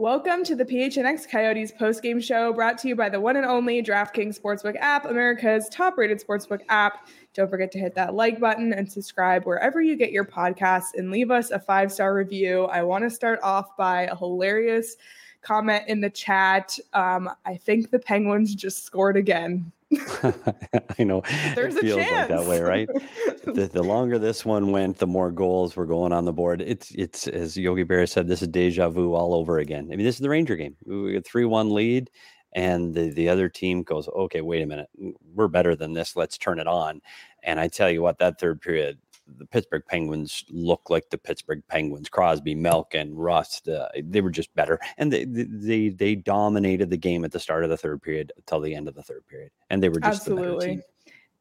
[0.00, 3.82] Welcome to the PHNX Coyotes postgame show brought to you by the one and only
[3.82, 7.06] DraftKings Sportsbook app, America's top rated sportsbook app.
[7.34, 11.10] Don't forget to hit that like button and subscribe wherever you get your podcasts and
[11.10, 12.64] leave us a five star review.
[12.64, 14.96] I want to start off by a hilarious
[15.42, 16.78] comment in the chat.
[16.94, 19.70] Um, I think the Penguins just scored again.
[20.98, 21.22] I know
[21.54, 22.88] There's it a feels like that way, right?
[23.44, 26.60] the, the longer this one went, the more goals were going on the board.
[26.60, 29.88] It's it's as Yogi Berra said, this is deja vu all over again.
[29.92, 30.76] I mean, this is the Ranger game.
[30.86, 32.10] We get three one lead,
[32.52, 34.88] and the the other team goes, okay, wait a minute,
[35.34, 36.14] we're better than this.
[36.14, 37.00] Let's turn it on.
[37.42, 38.98] And I tell you what, that third period,
[39.38, 42.08] the Pittsburgh Penguins look like the Pittsburgh Penguins.
[42.08, 47.24] Crosby, Malkin, Rust, uh, they were just better, and they, they they dominated the game
[47.24, 49.82] at the start of the third period until the end of the third period, and
[49.82, 50.82] they were just Absolutely.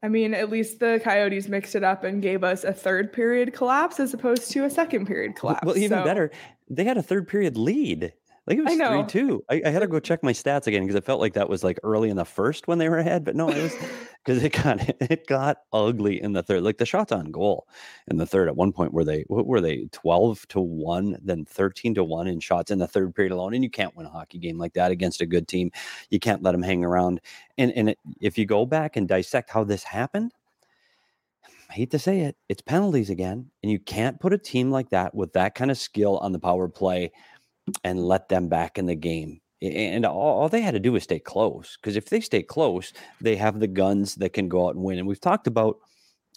[0.02, 3.54] I mean, at least the Coyotes mixed it up and gave us a third period
[3.54, 5.66] collapse as opposed to a second period collapse.
[5.66, 6.32] well, even So- better,
[6.70, 8.14] they had a third period lead.
[8.50, 9.04] Like it I was know.
[9.04, 9.46] three two.
[9.48, 11.64] I, I had to go check my stats again because it felt like that was
[11.64, 13.76] like early in the first when they were ahead, but no, it was
[14.26, 16.64] because it got it got ugly in the third.
[16.64, 17.68] Like the shots on goal
[18.08, 21.46] in the third at one point were they what were they twelve to one, then
[21.46, 24.10] thirteen to one in shots in the third period alone, and you can't win a
[24.10, 25.72] hockey game like that against a good team.
[26.10, 27.22] You can't let them hang around.
[27.60, 30.34] And and it, if you go back and dissect how this happened.
[31.70, 33.52] I hate to say it, it's penalties again.
[33.62, 36.40] And you can't put a team like that with that kind of skill on the
[36.40, 37.12] power play
[37.84, 39.42] and let them back in the game.
[39.62, 41.78] And all, all they had to do was stay close.
[41.78, 45.00] Because if they stay close, they have the guns that can go out and win.
[45.00, 45.80] And we've talked about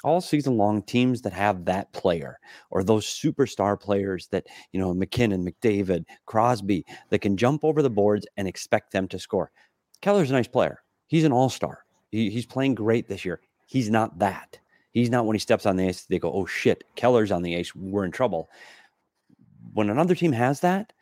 [0.03, 2.39] all season long teams that have that player
[2.71, 7.91] or those superstar players that, you know, McKinnon, McDavid, Crosby, that can jump over the
[7.91, 9.53] boards and expect them to score.
[10.01, 10.83] Keller's a nice player.
[11.07, 11.85] He's an all star.
[12.11, 13.41] He, he's playing great this year.
[13.67, 14.59] He's not that.
[14.93, 17.57] He's not when he steps on the ice, they go, oh shit, Keller's on the
[17.57, 17.75] ice.
[17.75, 18.51] We're in trouble.
[19.73, 20.93] When another team has that,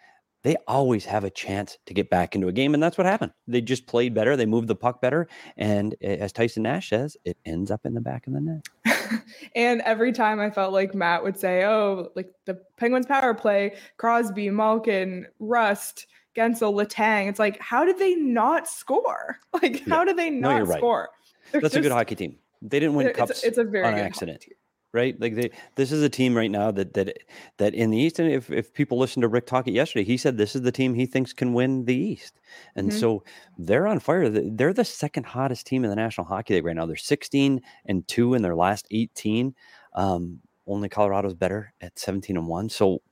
[0.42, 2.72] they always have a chance to get back into a game.
[2.74, 3.32] And that's what happened.
[3.46, 4.36] They just played better.
[4.36, 5.28] They moved the puck better.
[5.56, 8.66] And as Tyson Nash says, it ends up in the back of the net.
[9.54, 13.76] and every time I felt like Matt would say, "Oh, like the Penguins power play,
[13.98, 16.06] Crosby, Malkin, Rust,
[16.36, 19.38] Guentzel, Letang." It's like, how did they not score?
[19.62, 19.94] Like, Yeah.
[19.94, 20.78] how did they No, not right.
[20.78, 21.10] score?
[21.52, 22.38] They're That's a good hockey team.
[22.62, 24.42] They didn't win it's, cups it's a very on good accident.
[24.44, 24.56] hockey.
[24.92, 25.18] Right?
[25.20, 27.18] Like they, this is a team right now that that
[27.58, 30.16] that in the East, and if if people listened to Rick talk it yesterday, he
[30.16, 32.40] said this is the team he thinks can win the East,
[32.76, 32.92] and Mhm.
[32.92, 33.24] so
[33.58, 34.28] they're on fire.
[34.28, 36.86] They're the second hottest team in the National Hockey League right now.
[36.86, 39.54] They're 16 and two in their last 18.
[39.94, 42.68] Um, only Colorado's better at 17 and one.
[42.68, 43.02] So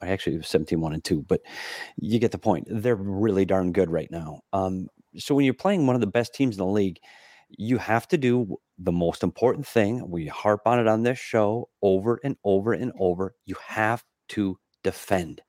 [0.00, 1.40] I actually it was 17 1 and 2, but
[1.96, 2.66] you get the point.
[2.70, 4.42] They're really darn good right now.
[4.52, 6.98] Um, so when you're playing one of the best teams in the league,
[7.48, 10.10] you have to do the most important thing.
[10.10, 13.34] We harp on it on this show over and over and over.
[13.46, 15.42] You have to defend.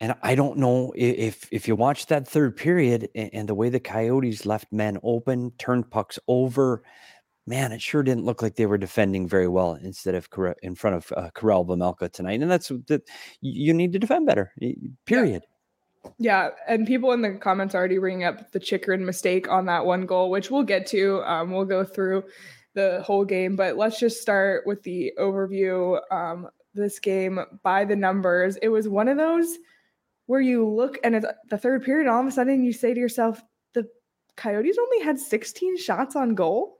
[0.00, 3.70] And I don't know if if you watch that third period a- and, the way
[3.70, 6.82] the Coyotes left men open, turned pucks over,
[7.46, 10.28] man, it sure didn't look like they were defending very well instead of
[10.62, 12.42] in front of uh, Karel Vejmelka tonight.
[12.42, 13.02] And that's that
[13.40, 14.52] you need to defend better.
[15.06, 15.42] Period.
[15.42, 15.55] Yeah,
[16.68, 20.30] and people in the comments already bringing up the Chychrun mistake on that one goal,
[20.30, 21.22] which we'll get to.
[21.22, 22.24] Um, we'll go through
[22.74, 26.00] the whole game, but let's just start with the overview.
[26.12, 29.56] Um, this game by the numbers, it was one of those
[30.26, 32.92] where you look and it's the third period, and all of a sudden you say
[32.92, 33.42] to yourself,
[33.72, 33.88] the
[34.36, 36.78] Coyotes only had 16 shots on goal.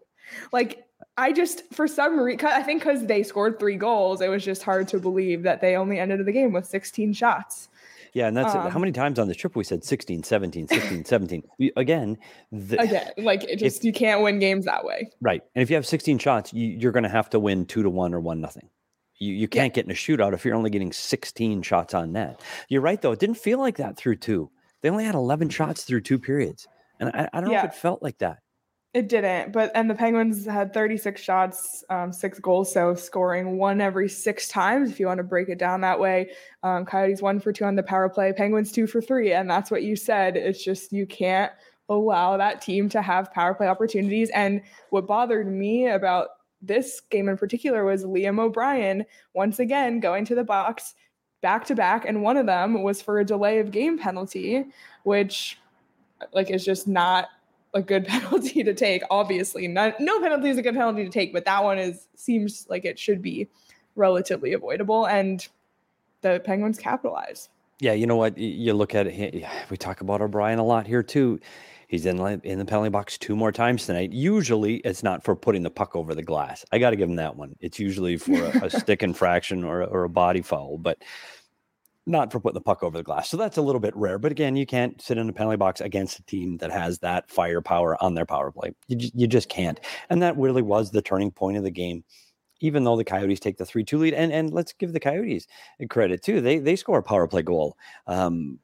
[0.53, 4.45] Like I just, for some reason, I think because they scored three goals, it was
[4.45, 7.69] just hard to believe that they only ended the game with 16 shots.
[8.13, 8.59] Yeah, and that's it.
[8.59, 11.43] how Um, many times on this trip we said 16, 17, 16, 17.
[11.59, 12.17] We- Again,
[12.53, 15.43] the, again like it just you can't win games that way Right.
[15.55, 17.91] And if you have 16 shots, you, you're going to have to win two to
[17.91, 18.69] one or one nothing.
[19.19, 22.41] You, you can't get in a shootout if you're only getting 16 shots on net.
[22.69, 23.13] You're right, though.
[23.13, 24.51] It didn't feel like that through two.
[24.83, 26.67] They only had 11 shots through two periods.
[27.01, 28.39] And I, I don't know if it felt like that.
[28.97, 33.83] It didn't but and the penguins had 36 shots um, six goals so scoring one
[33.83, 36.31] every six times if you want to break it down that way.
[36.63, 39.71] Um, coyotes one for two on the power play penguins two for three and that's
[39.71, 40.35] what you said.
[40.35, 41.53] It's just you can't
[41.91, 46.29] allow that team to have power play opportunities and what bothered me about
[46.63, 49.05] this game in particular was liam o'brien
[49.35, 50.95] once again going to the box
[51.43, 54.65] back to back and one of them was for a delay of game penalty
[55.05, 55.59] which
[56.33, 57.29] like is just not
[57.75, 59.03] a good penalty to take.
[59.11, 62.67] Obviously, not, no penalty is a good penalty to take, but that one is seems
[62.69, 63.49] like it should be
[63.95, 65.47] relatively avoidable, and
[66.23, 67.49] the Penguins capitalize.
[67.81, 68.39] Yeah, you know what?
[68.39, 69.45] You look at it.
[69.71, 71.41] We talk about O'Brien a lot here too.
[71.89, 74.13] He's in in the penalty box two more times tonight.
[74.13, 76.65] Usually, it's not for putting the puck over the glass.
[76.73, 77.55] I got to give him that one.
[77.61, 80.79] It's usually for a, a stick infraction or or a body foul.
[80.79, 80.99] But
[82.07, 83.29] not for putting the puck over the glass.
[83.29, 84.19] So that's a little bit rare.
[84.19, 87.31] But again, you can't sit in a penalty box against a team that has that
[87.31, 88.73] firepower on their power play.
[88.87, 89.81] You, you just can't.
[90.09, 92.05] And that really was the turning point of the game.
[92.61, 95.47] Even though the Coyotes take the three-two lead, and and let's give the Coyotes
[95.91, 96.41] credit too.
[96.41, 97.77] They they score a power play goal.
[98.07, 98.59] Um,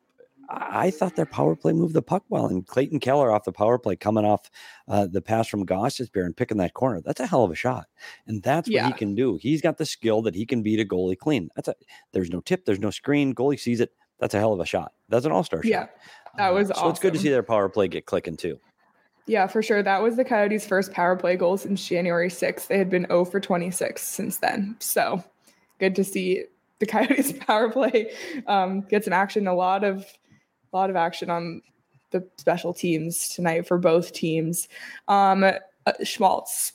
[0.55, 3.79] I thought their power play moved the puck well, and Clayton Keller off the power
[3.79, 4.51] play coming off
[4.87, 7.01] uh, the pass from Gostisbehere and picking that corner.
[7.01, 7.87] That's a hell of a shot,
[8.27, 8.87] and that's what yeah.
[8.87, 9.39] he can do.
[9.41, 11.49] He's got the skill that he can beat a goalie clean.
[11.57, 11.75] That's a
[12.13, 13.35] there's no tip, there's no screen.
[13.35, 13.93] Goalie sees it.
[14.19, 14.93] That's a hell of a shot.
[15.09, 15.91] That's an all star yeah, shot.
[16.37, 18.61] that was uh, so it's good to see their power play get clicking too.
[19.27, 19.83] Yeah, for sure.
[19.83, 22.67] That was the Coyotes' first power play goal since January 6th.
[22.67, 24.77] They had been 0 for 26 since then.
[24.81, 25.23] So
[25.79, 26.45] good to see
[26.81, 28.13] the Coyotes' power play
[28.49, 29.47] um, get some action.
[29.47, 30.05] A lot of
[30.73, 31.63] a lot of action on
[32.11, 34.69] the special teams tonight for both teams.
[35.09, 36.73] Um, uh, Schmaltz,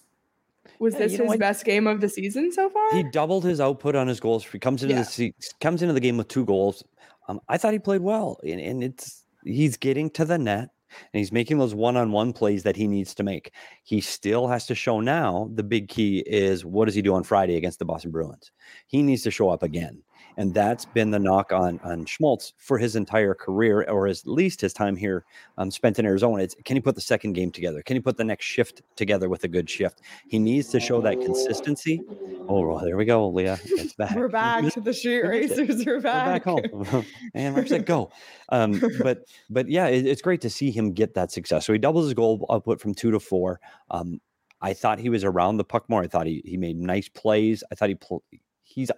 [0.79, 2.95] was yeah, this his know, best game of the season so far?
[2.95, 4.45] He doubled his output on his goals.
[4.45, 5.03] He comes into yeah.
[5.03, 6.83] the comes into the game with two goals.
[7.27, 10.69] Um, I thought he played well, and, and it's he's getting to the net
[11.13, 13.51] and he's making those one-on-one plays that he needs to make.
[13.83, 15.49] He still has to show now.
[15.53, 18.51] The big key is what does he do on Friday against the Boston Bruins?
[18.87, 20.01] He needs to show up again.
[20.37, 24.61] And that's been the knock on on Schmaltz for his entire career, or at least
[24.61, 25.25] his time here
[25.57, 26.43] um, spent in Arizona.
[26.43, 27.81] It's can he put the second game together?
[27.81, 30.01] Can he put the next shift together with a good shift?
[30.27, 32.01] He needs to show that consistency.
[32.47, 33.59] Oh, well, there we go, Leah.
[33.65, 34.15] It's back.
[34.15, 35.85] We're back to the sheet racers.
[35.85, 36.45] We're back.
[36.45, 37.05] We're back home.
[37.33, 38.11] and Mark said go.
[38.49, 41.65] Um, but but yeah, it, it's great to see him get that success.
[41.65, 43.59] So he doubles his goal output from two to four.
[43.89, 44.21] Um,
[44.61, 46.03] I thought he was around the puck more.
[46.03, 47.63] I thought he he made nice plays.
[47.71, 48.23] I thought he pl-
[48.63, 48.91] he's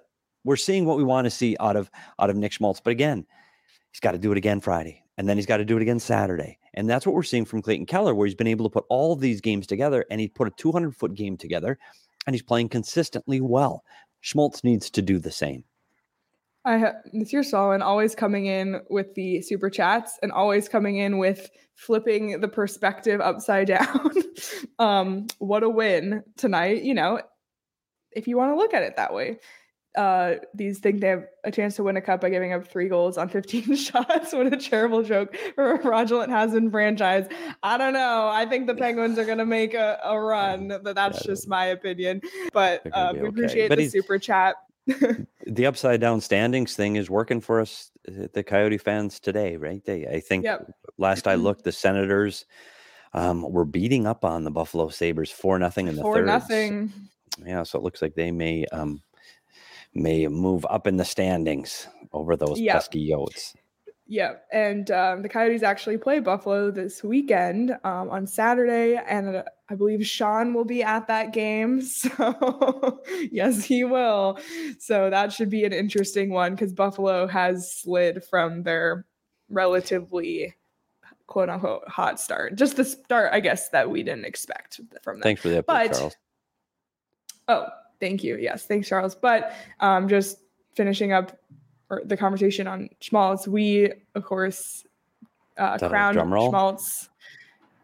[0.50, 2.80] we're seeing what we want to see out of out of Nick Schmaltz.
[2.80, 3.24] But again,
[3.92, 6.00] he's got to do it again Friday, and then he's got to do it again
[6.00, 6.58] Saturday.
[6.74, 9.16] And that's what we're seeing from Clayton Keller, where he's been able to put all
[9.16, 11.78] these games together, and he put a 200 foot game together,
[12.26, 13.84] and he's playing consistently well.
[14.22, 15.64] Schmaltz needs to do the same.
[16.66, 21.20] I have your Solon always coming in with the super chats and always coming in
[21.20, 24.12] with flipping the perspective upside down.
[24.80, 27.22] um, what a win tonight, you know,
[28.12, 29.38] if you want to look at it that way
[29.96, 32.88] uh, these think they have a chance to win a cup by giving up three
[32.88, 34.34] goals on 15 shots.
[34.34, 37.28] what a terrible joke for a fraudulent has-been franchise.
[37.64, 38.30] I don't know.
[38.32, 41.66] I think the Penguins are going to make a, a run, but that's just my
[41.66, 42.22] opinion.
[42.54, 43.28] But uh, we okay.
[43.28, 44.56] appreciate but the super chat.
[45.48, 49.84] the upside down standings thing is working for us, uh, the Coyote fans today, right?
[49.84, 50.72] They, I think yep.
[50.98, 52.46] last I looked, the Senators
[53.14, 56.26] um, were beating up on the Buffalo Sabres four nothing in the third.
[56.26, 56.92] nothing.
[57.46, 59.02] Yeah, so it looks like they may um,
[59.94, 62.76] may move up in the standings over those yep.
[62.76, 63.56] pesky Yotes.
[64.12, 69.44] Yeah, and um, the Coyotes actually play Buffalo this weekend um, on Saturday, and uh,
[69.70, 71.84] I believe Sean will be at that game.
[71.90, 73.02] So
[73.32, 74.40] yes, he will.
[74.80, 79.06] So that should be an interesting one because Buffalo has slid from their
[79.48, 80.56] relatively
[81.28, 85.24] quote unquote hot start, just the start, I guess, that we didn't expect from them.
[85.24, 86.18] Thanks for the update, but, Charles.
[87.48, 87.68] Oh,
[88.00, 88.38] Thank you.
[88.38, 89.16] Yes, thanks, Charles.
[89.16, 90.40] But um, just
[90.74, 91.38] finishing up
[92.06, 94.86] the conversation on Schmaltz, we of course
[95.58, 97.10] uh, crowned Schmaltz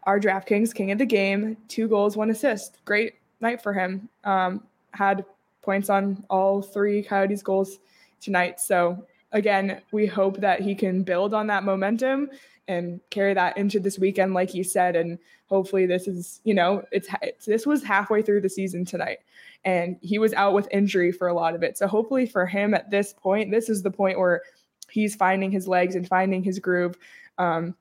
[0.06, 1.56] our DraftKings king of the game.
[1.68, 2.78] Two goals, one assist.
[2.84, 4.08] Great night for him.
[4.24, 5.24] Um, had
[5.62, 7.80] points on all three Coyotes goals
[8.20, 8.60] tonight.
[8.60, 12.30] So again, we hope that he can build on that momentum
[12.68, 14.96] and carry that into this weekend, like you said.
[14.96, 19.18] And hopefully, this is you know it's, it's this was halfway through the season tonight
[19.66, 21.76] and he was out with injury for a lot of it.
[21.76, 24.42] So hopefully for him at this point, this is the point where
[24.88, 26.96] he's finding his legs and finding his groove.
[27.36, 27.74] Um,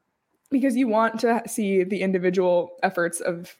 [0.49, 3.55] because you want to see the individual efforts of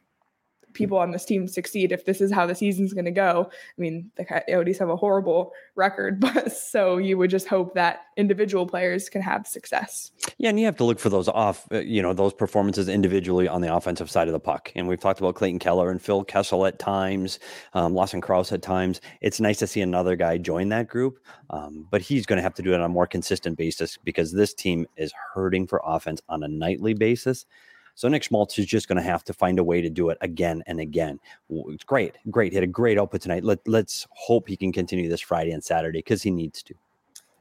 [0.75, 3.50] people on this team succeed if this is how the season's going to go.
[3.50, 8.01] I mean, the Coyotes have a horrible record, but so you would just hope that
[8.17, 10.12] individual players can have success.
[10.38, 13.48] Yeah, and you have to look for those off, uh, you know, those performances individually
[13.48, 14.72] on the offensive side of the puck.
[14.75, 17.39] And we've talked about Clayton Keller and Phil Kessel at times,
[17.74, 19.01] um, Lawson Crouse at times.
[19.22, 22.53] It's nice to see another guy join that group, um, but he's going to have
[22.55, 26.22] to do it on a more consistent basis because this team is hurting for offense
[26.29, 27.46] on a nightly basis.
[27.95, 30.17] So Nick Schmaltz is just going to have to find a way to do it
[30.19, 31.17] again and again.
[31.49, 32.51] It's great, great.
[32.51, 33.45] He had a great output tonight.
[33.45, 36.73] Let, let's hope he can continue this Friday and Saturday because he needs to.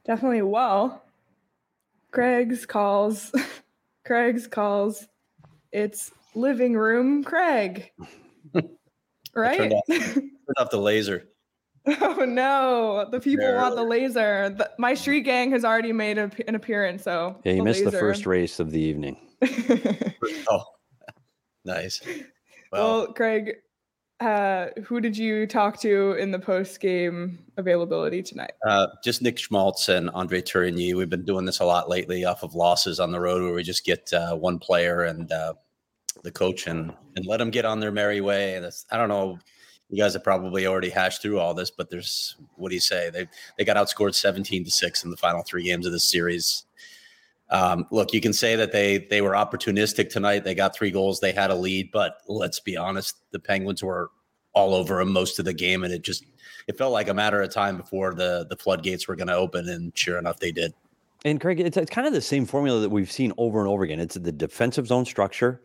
[0.05, 0.43] Definitely.
[0.43, 1.03] Well,
[2.11, 3.33] Craig's calls.
[4.05, 5.07] Craig's calls.
[5.73, 7.91] It's living room Craig.
[9.33, 9.57] right?
[9.57, 11.27] Turned off, turned off the laser.
[11.87, 13.07] Oh no!
[13.11, 14.49] The people want the laser.
[14.49, 17.03] The, my street gang has already made a, an appearance.
[17.03, 17.91] So yeah, you missed laser.
[17.91, 19.17] the first race of the evening.
[20.49, 20.63] oh,
[21.63, 22.01] nice.
[22.71, 23.55] Well, well, Craig,
[24.19, 28.53] uh, who did you talk to in the post game availability tonight?
[28.65, 30.95] Uh, just Nick Schmaltz and Andre Tourigny.
[30.95, 33.63] We've been doing this a lot lately off of losses on the road where we
[33.63, 35.53] just get uh, one player and uh,
[36.23, 38.59] the coach and and let them get on their merry way.
[38.59, 39.39] That's I don't know.
[39.89, 43.09] You guys have probably already hashed through all this, but there's what do you say?
[43.09, 46.64] They they got outscored 17 to six in the final three games of this series.
[47.49, 50.43] Um, look, you can say that they they were opportunistic tonight.
[50.43, 51.19] They got three goals.
[51.19, 54.09] They had a lead, but let's be honest, the Penguins were
[54.53, 56.25] all over them most of the game, and it just
[56.67, 59.69] it felt like a matter of time before the the floodgates were going to open,
[59.69, 60.73] and sure enough, they did.
[61.23, 63.83] And Craig, it's, it's kind of the same formula that we've seen over and over
[63.83, 63.99] again.
[63.99, 65.61] It's the defensive zone structure.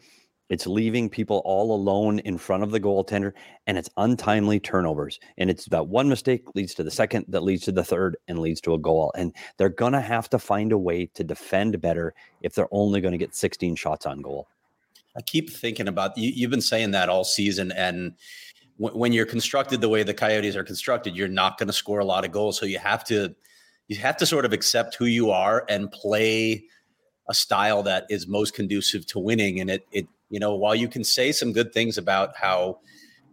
[0.50, 3.32] It's leaving people all alone in front of the goaltender,
[3.66, 5.18] and it's untimely turnovers.
[5.38, 8.38] And it's that one mistake leads to the second, that leads to the third, and
[8.38, 9.12] leads to a goal.
[9.16, 13.00] And they're going to have to find a way to defend better if they're only
[13.00, 14.48] going to get 16 shots on goal.
[15.16, 16.30] I keep thinking about you.
[16.34, 18.14] You've been saying that all season, and
[18.76, 22.04] when you're constructed the way the Coyotes are constructed, you're not going to score a
[22.04, 22.58] lot of goals.
[22.58, 23.34] So you have to
[23.88, 26.64] you have to sort of accept who you are and play
[27.28, 29.60] a style that is most conducive to winning.
[29.60, 32.80] And it it you know, while you can say some good things about how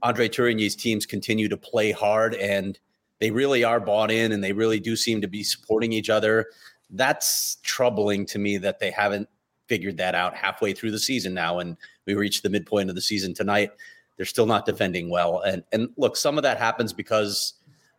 [0.04, 2.78] Andre Tourigny's teams continue to play hard and
[3.20, 6.48] they really are bought in and they really do seem to be supporting each other,
[6.92, 9.30] that's troubling to me that they haven't
[9.68, 11.60] figured that out halfway through the season now.
[11.60, 13.72] And we reached the midpoint of the season tonight.
[14.16, 15.42] They're still not defending well.
[15.42, 17.54] And and look, some of that happens because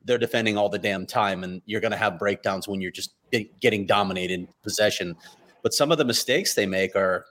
[0.04, 3.14] they're defending all the damn time, and you're going to have breakdowns when you're just
[3.60, 5.14] getting dominated in possession.
[5.62, 7.26] But some of the mistakes they make are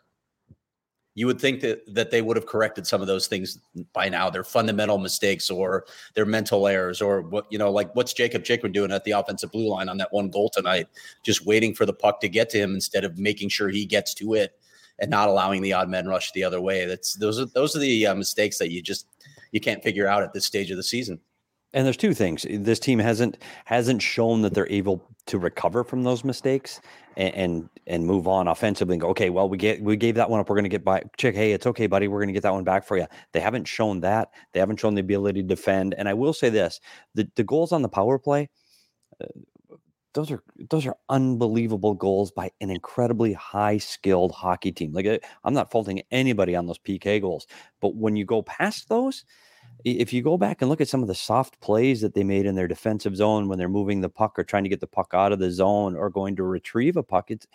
[1.17, 3.57] you would think that that they would have corrected some of those things
[3.91, 4.29] by now.
[4.29, 8.71] Their fundamental mistakes or their mental errors or what you know, like what's jacob Chychrun
[8.71, 10.87] doing at the offensive blue line on that one goal tonight,
[11.23, 14.13] just waiting for the puck to get to him instead of making sure he gets
[14.13, 14.59] to it
[14.99, 16.85] and not allowing the odd man rush the other way.
[16.85, 19.07] That's those are those are the uh, mistakes that you just
[19.51, 21.19] you can't figure out at this stage of the season.
[21.73, 22.45] And there's two things.
[22.49, 26.79] This team hasn't hasn't shown that they're able to recover from those mistakes
[27.17, 30.29] and and, and move on offensively and go, okay, well, we get we gave that
[30.29, 30.49] one up.
[30.49, 31.03] We're going to get by.
[31.17, 32.07] Check, hey, it's okay, buddy.
[32.07, 33.05] We're going to get that one back for you.
[33.33, 34.29] They haven't shown that.
[34.53, 35.93] They haven't shown the ability to defend.
[35.95, 36.79] And I will say this:
[37.15, 38.49] the the goals on the power play.
[39.21, 39.25] Uh,
[40.13, 44.93] those are those are unbelievable goals by an incredibly high skilled hockey team.
[44.93, 47.45] Like uh, I'm not faulting anybody on those PK goals,
[47.81, 49.25] but when you go past those,
[49.83, 52.45] if you go back and look at some of the soft plays that they made
[52.45, 55.11] in their defensive zone when they're moving the puck or trying to get the puck
[55.13, 57.47] out of the zone or going to retrieve a puck, it's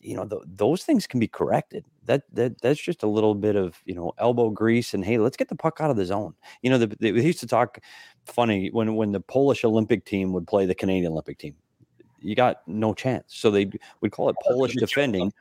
[0.00, 1.84] you know th- those things can be corrected.
[2.06, 5.36] That that that's just a little bit of you know elbow grease and hey, let's
[5.36, 6.34] get the puck out of the zone.
[6.62, 7.78] You know, the, they used to talk
[8.24, 11.54] funny when when the Polish Olympic team would play the Canadian Olympic team.
[12.20, 13.24] You got no chance.
[13.28, 15.32] So they would call it Polish defending.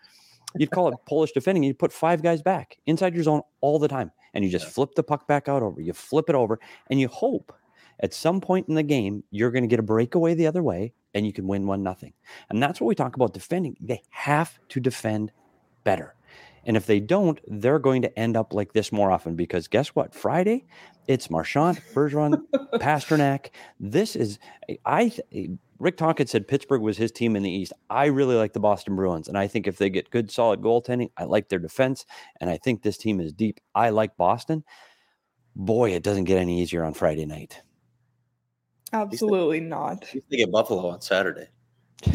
[0.56, 1.64] You'd call it Polish defending.
[1.64, 4.72] You'd put five guys back inside your zone all the time and you just yeah.
[4.72, 5.82] flip the puck back out over.
[5.82, 6.60] You flip it over,
[6.90, 7.54] and you hope
[8.02, 10.94] at some point in the game you're going to get a breakaway the other way,
[11.14, 12.14] and you can win one nothing.
[12.50, 13.76] And that's what we talk about defending.
[13.80, 15.32] They have to defend
[15.84, 16.16] better.
[16.70, 19.88] And if they don't, they're going to end up like this more often because guess
[19.96, 20.14] what?
[20.14, 20.68] Friday,
[21.08, 22.44] it's Marchand, Bergeron,
[22.76, 23.50] Pastrnak.
[23.80, 24.38] This is
[24.86, 25.48] I eh,
[25.80, 27.74] Rick Tocchet said Pittsburgh was his team in the East.
[27.90, 31.10] I really like the Boston Bruins, and I think if they get good, solid goaltending,
[31.18, 32.06] I like their defense,
[32.40, 33.60] and I think this team is deep.
[33.74, 34.64] I like Boston.
[35.56, 37.64] Boy, it doesn't get any easier on Friday night.
[38.94, 40.06] Absolutely not.
[40.30, 41.48] They get Buffalo on Saturday.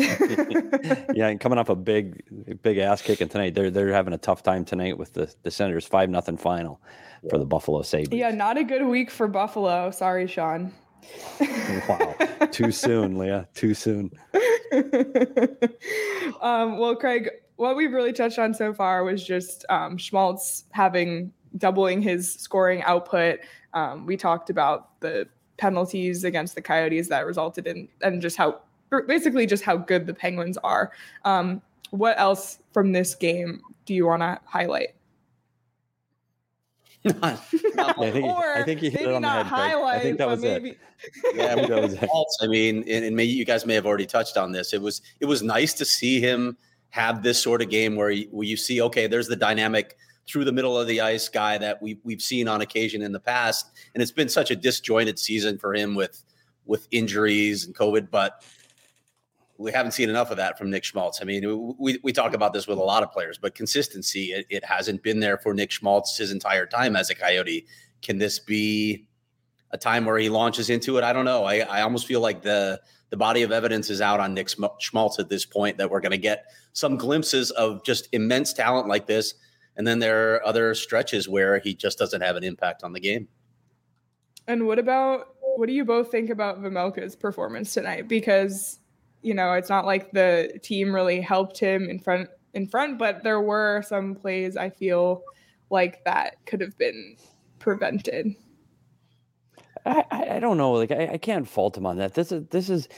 [1.15, 2.23] yeah, and coming off a big,
[2.63, 5.87] big ass kicking tonight, they're they're having a tough time tonight with the the Senators
[5.87, 6.81] five nothing final
[7.23, 7.31] yeah.
[7.31, 8.19] for the Buffalo Sabres.
[8.19, 9.91] Yeah, not a good week for Buffalo.
[9.91, 10.73] Sorry, Sean
[11.89, 12.15] wow.
[12.51, 13.49] Too soon, Leah.
[13.55, 14.11] Too soon.
[16.41, 21.33] um, well, Craig, what we've really touched on so far was just um, Schmaltz having
[21.57, 23.41] doubling his scoring output.
[23.73, 28.61] Um, we talked about the penalties against the Coyotes that resulted in, and just how
[29.03, 30.93] basically just how good the Penguins are.
[31.25, 34.95] Um, what else from this game do you want to highlight?
[37.05, 37.39] not,
[37.75, 39.47] not I think, or I think you hit it on the head.
[39.47, 40.71] Highlight, I think that was maybe...
[40.71, 40.79] it.
[41.35, 42.09] yeah, that was it.
[42.41, 44.73] I mean, and, and maybe you guys may have already touched on this.
[44.73, 46.57] It was it was nice to see him
[46.91, 50.45] have this sort of game where you, where you see, okay, there's the dynamic through
[50.45, 53.71] the middle of the ice guy that we we've seen on occasion in the past,
[53.93, 56.23] and it's been such a disjointed season for him with
[56.65, 58.43] with injuries and COVID, but
[59.57, 61.21] we haven't seen enough of that from Nick Schmaltz.
[61.23, 64.47] I mean, we, we talk about this with a lot of players, but consistency, it,
[64.51, 67.67] it hasn't been there for Nick Schmaltz his entire time as a Coyote.
[68.03, 69.07] Can this be
[69.71, 71.05] a time where he launches into it?
[71.05, 71.45] I don't know.
[71.45, 72.81] I, I almost feel like the
[73.11, 74.49] the body of evidence is out on Nick
[74.81, 78.89] Schmaltz at this point that we're going to get some glimpses of just immense talent
[78.89, 79.35] like this.
[79.77, 82.99] And then there are other stretches where he just doesn't have an impact on the
[82.99, 83.29] game.
[84.49, 88.09] And what about what do you both think about Vejmelka's performance tonight?
[88.09, 88.81] Because
[89.25, 93.25] you know it's not like the team really helped him in front in front, but
[93.25, 95.23] there were some plays I feel
[95.71, 97.17] like that could have been
[97.59, 98.35] prevented.
[99.87, 100.73] I, I don't know.
[100.73, 102.15] Like I, I can't fault him on that.
[102.15, 102.89] This is this is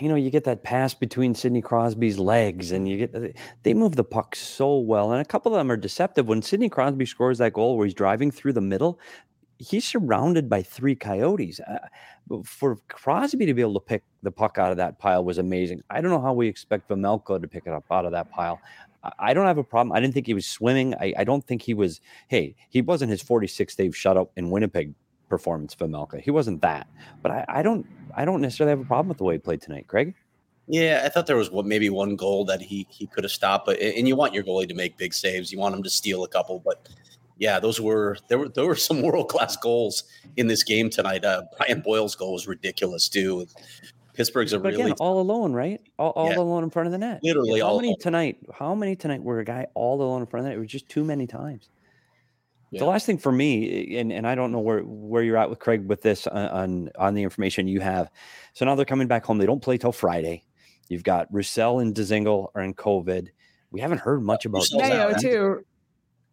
[0.00, 3.96] you know, you get that pass between Sidney Crosby's legs, and you get they move
[3.96, 6.26] the puck so well, and a couple of them are deceptive.
[6.26, 8.98] When Sidney Crosby scores that goal where he's driving through the middle,
[9.60, 11.60] he's surrounded by three coyotes.
[11.60, 11.78] Uh,
[12.44, 15.82] for Crosby to be able to pick the puck out of that pile was amazing.
[15.90, 18.60] I don't know how we expect Vejmelka to pick it up out of that pile.
[19.18, 19.92] I don't have a problem.
[19.92, 20.94] I didn't think he was swimming.
[20.94, 22.00] I, I don't think he was.
[22.28, 24.94] Hey, he wasn't his 46th Dave shutout in Winnipeg
[25.28, 26.20] performance for Melka.
[26.20, 26.86] He wasn't that,
[27.22, 29.62] but I, I don't I don't necessarily have a problem with the way he played
[29.62, 30.14] tonight, Craig.
[30.68, 33.80] Yeah, I thought there was maybe one goal that he he could have stopped, but
[33.80, 35.50] and you want your goalie to make big saves.
[35.50, 36.86] You want him to steal a couple, but
[37.40, 40.04] yeah, those were there were there were some world class goals
[40.36, 41.24] in this game tonight.
[41.24, 43.46] Uh, Brian Boyle's goal was ridiculous too.
[44.12, 45.80] Pittsburgh's a but really again, all alone, right?
[45.98, 46.38] All, all yeah.
[46.38, 47.20] alone in front of the net.
[47.22, 47.98] Literally, how all many alone.
[48.00, 48.38] tonight?
[48.52, 50.58] How many tonight were a guy all alone in front of the net?
[50.58, 51.70] It was just too many times.
[52.70, 52.80] Yeah.
[52.80, 55.58] The last thing for me, and, and I don't know where, where you're at with
[55.58, 58.10] Craig with this on, on, on the information you have.
[58.52, 59.38] So now they're coming back home.
[59.38, 60.44] They don't play till Friday.
[60.88, 63.28] You've got Roussel and Dzingel are in COVID.
[63.72, 65.64] We haven't heard much about Mayo too.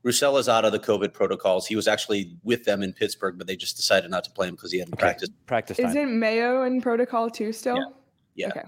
[0.08, 1.68] Roussel is out of the COVID protocols.
[1.68, 4.56] He was actually with them in Pittsburgh, but they just decided not to play him
[4.56, 5.02] because he hadn't okay.
[5.02, 5.34] practiced.
[5.46, 5.78] Practice.
[5.78, 5.88] Time.
[5.88, 7.76] Isn't Mayo in protocol too still?
[7.76, 8.48] Yeah.
[8.48, 8.48] yeah.
[8.48, 8.64] Okay.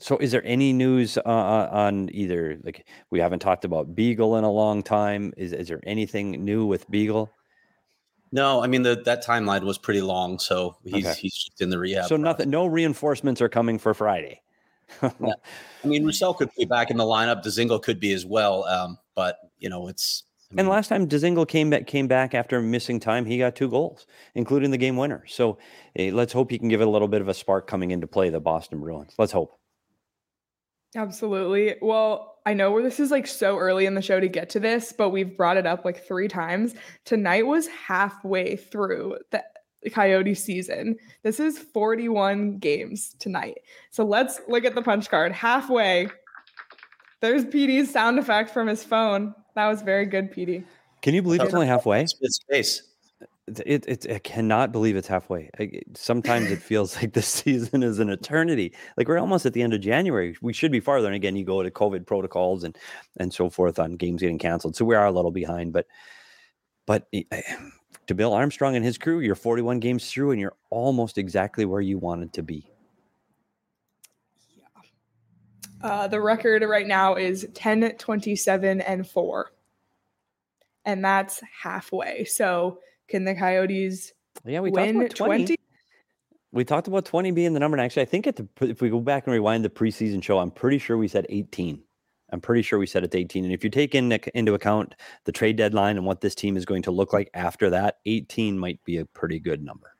[0.00, 2.58] So, is there any news uh, uh, on either?
[2.62, 5.32] Like, we haven't talked about Beagle in a long time.
[5.38, 7.30] Is is there anything new with Beagle?
[8.32, 11.18] No, I mean the, that timeline was pretty long, so he's okay.
[11.18, 12.06] he's just in the rehab.
[12.06, 14.42] So nothing, no reinforcements are coming for Friday.
[15.02, 15.32] yeah.
[15.84, 17.42] I mean, Roussel could be back in the lineup.
[17.42, 20.24] Dzingel could be as well, um, but you know, it's.
[20.50, 23.54] I mean, and last time Dzingel came back came back after missing time, he got
[23.54, 25.24] two goals, including the game winner.
[25.26, 25.58] So
[25.94, 28.06] hey, let's hope he can give it a little bit of a spark coming into
[28.06, 28.30] play.
[28.30, 29.14] The Boston Bruins.
[29.16, 29.56] Let's hope.
[30.96, 31.76] Absolutely.
[31.80, 34.60] Well, I know where this is like so early in the show to get to
[34.60, 36.74] this, but we've brought it up like three times.
[37.04, 39.44] Tonight was halfway through the
[39.90, 40.96] Coyote season.
[41.22, 43.58] This is 41 games tonight.
[43.90, 45.32] So let's look at the punch card.
[45.32, 46.08] Halfway.
[47.20, 49.34] There's PD's sound effect from his phone.
[49.54, 50.64] That was very good, PD.
[51.02, 52.02] Can you believe it's only halfway?
[52.02, 52.82] It's space.
[53.66, 55.50] It, it, I cannot believe it's halfway.
[55.58, 58.72] I, sometimes it feels like the season is an eternity.
[58.96, 60.36] Like we're almost at the end of January.
[60.40, 61.06] We should be farther.
[61.06, 62.76] And again, you go to COVID protocols and
[63.16, 64.76] and so forth on games getting canceled.
[64.76, 65.72] So we are a little behind.
[65.72, 65.86] But
[66.86, 67.08] but
[68.06, 71.80] to Bill Armstrong and his crew, you're 41 games through, and you're almost exactly where
[71.80, 72.66] you wanted to be.
[74.56, 74.64] Yeah.
[75.82, 79.52] Uh, the record right now is 10, 27, and four,
[80.84, 82.24] and that's halfway.
[82.24, 84.12] So can the Coyotes
[84.44, 85.08] yeah, we win 20?
[85.08, 85.56] 20?
[86.52, 87.76] We talked about 20 being the number.
[87.76, 90.38] And actually, I think at the, if we go back and rewind the preseason show,
[90.38, 91.80] I'm pretty sure we said 18.
[92.32, 93.44] I'm pretty sure we said it's 18.
[93.44, 96.64] And if you take in, into account the trade deadline and what this team is
[96.64, 99.96] going to look like after that, 18 might be a pretty good number.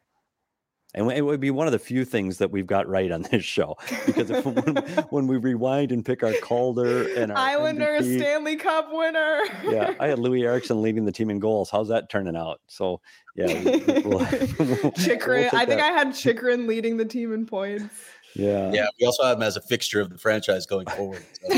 [0.94, 3.44] And it would be one of the few things that we've got right on this
[3.44, 3.76] show
[4.06, 4.76] because if, when,
[5.10, 9.42] when, we rewind and pick our Calder and our Islander MVP, Stanley Cup winner.
[9.64, 11.70] yeah, I had Loui Eriksson leading the team in goals.
[11.70, 12.60] How's that turning out?
[12.66, 13.00] So
[13.36, 14.18] yeah, we'll,
[14.58, 15.48] we'll, Chychrun.
[15.52, 15.92] We'll I think that.
[15.92, 17.94] I had Chychrun leading the team in points.
[18.34, 18.86] Yeah, yeah.
[19.00, 21.24] We also have him as a fixture of the franchise going forward.
[21.42, 21.54] So.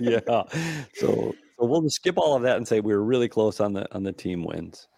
[0.00, 0.20] yeah.
[0.94, 3.72] So so we'll just skip all of that and say we were really close on
[3.72, 4.88] the on the team wins.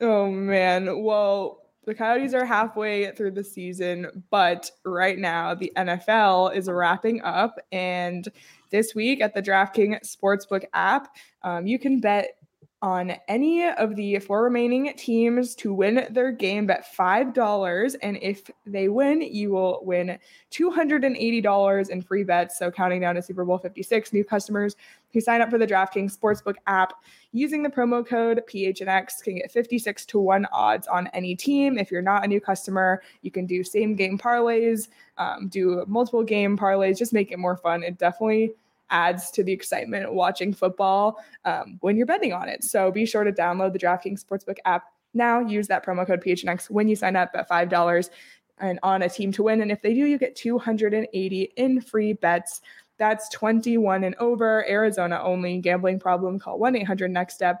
[0.00, 1.02] Oh man.
[1.04, 7.22] Well, the Coyotes are halfway through the season, but right now the NFL is wrapping
[7.22, 7.58] up.
[7.72, 8.28] And
[8.70, 12.36] this week at the DraftKings Sportsbook app, um, you can bet
[12.82, 17.94] on any of the four remaining teams to win their game, bet $5.
[18.02, 20.18] And if they win, you will win
[20.50, 22.58] $280 in free bets.
[22.58, 24.74] So, counting down to Super Bowl 56, new customers
[25.12, 26.94] who sign up for the DraftKings Sportsbook app
[27.32, 31.78] using the promo code PHNX can get 56 to 1 odds on any team.
[31.78, 36.24] If you're not a new customer, you can do same game parlays, um, do multiple
[36.24, 37.82] game parlays, just make it more fun.
[37.82, 38.54] It definitely
[38.90, 42.62] adds to the excitement watching football um, when you're betting on it.
[42.62, 45.40] So be sure to download the DraftKings Sportsbook app now.
[45.40, 48.10] Use that promo code PHNX when you sign up at $5
[48.58, 49.60] and on a team to win.
[49.60, 52.60] And if they do, you get 280 in free bets.
[52.98, 54.68] That's 21 and over.
[54.68, 55.58] Arizona only.
[55.58, 56.38] Gambling problem?
[56.38, 57.60] Call 1 800 Next Step.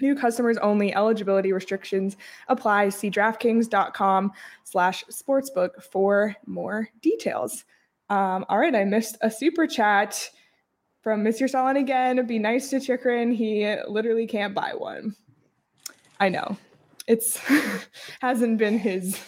[0.00, 0.94] New customers only.
[0.94, 2.16] Eligibility restrictions
[2.48, 2.88] apply.
[2.88, 4.32] See DraftKings.com
[4.64, 7.64] slash sportsbook for more details.
[8.10, 10.30] Um, all right, I missed a super chat
[11.02, 11.48] from Mr.
[11.48, 12.26] Stalin again.
[12.26, 13.32] Be nice to Chychrun.
[13.32, 15.14] He literally can't buy one.
[16.18, 16.56] I know.
[17.06, 17.38] it's
[18.20, 19.18] hasn't been his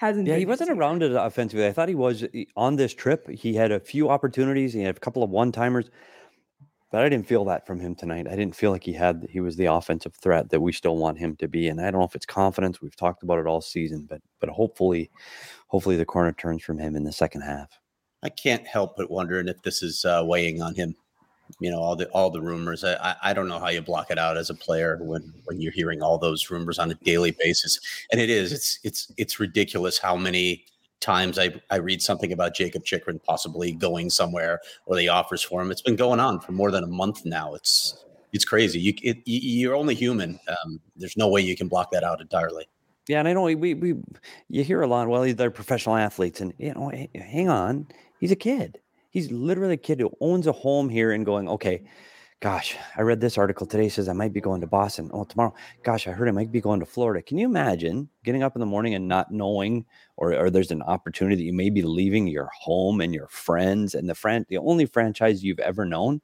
[0.00, 0.26] hasn't.
[0.26, 1.66] Yeah, he wasn't around it offensively.
[1.66, 2.24] I thought he was
[2.56, 3.28] on this trip.
[3.28, 4.72] He had a few opportunities.
[4.72, 5.90] He had a couple of one timers,
[6.90, 8.26] but I didn't feel that from him tonight.
[8.26, 11.18] I didn't feel like he had he was the offensive threat that we still want
[11.18, 11.68] him to be.
[11.68, 12.80] And I don't know if it's confidence.
[12.80, 15.10] We've talked about it all season, but but hopefully,
[15.68, 17.78] hopefully the corner turns from him in the second half.
[18.22, 20.94] I can't help but wondering if this is uh, weighing on him
[21.58, 22.84] you know all the all the rumors.
[22.84, 25.72] I, I don't know how you block it out as a player when when you're
[25.72, 27.80] hearing all those rumors on a daily basis.
[28.12, 30.64] And it is it's it's it's ridiculous how many
[31.00, 35.60] times I, I read something about Jakob Chychrun possibly going somewhere or the offers for
[35.62, 35.70] him.
[35.70, 37.54] It's been going on for more than a month now.
[37.54, 38.78] It's it's crazy.
[38.78, 40.38] You it, you're only human.
[40.48, 42.68] Um, there's no way you can block that out entirely.
[43.08, 43.94] Yeah, and I know we we
[44.48, 45.08] you hear a lot.
[45.08, 47.88] Well, they're professional athletes, and you know, hang on,
[48.20, 48.78] he's a kid.
[49.10, 51.82] He's literally a kid who owns a home here and going, okay,
[52.40, 55.10] gosh, I read this article today says I might be going to Boston.
[55.12, 57.22] Oh, tomorrow, gosh, I heard I might be going to Florida.
[57.22, 59.84] Can you imagine getting up in the morning and not knowing,
[60.16, 63.94] or, or there's an opportunity that you may be leaving your home and your friends
[63.94, 66.22] and the friend, the only franchise you've ever known,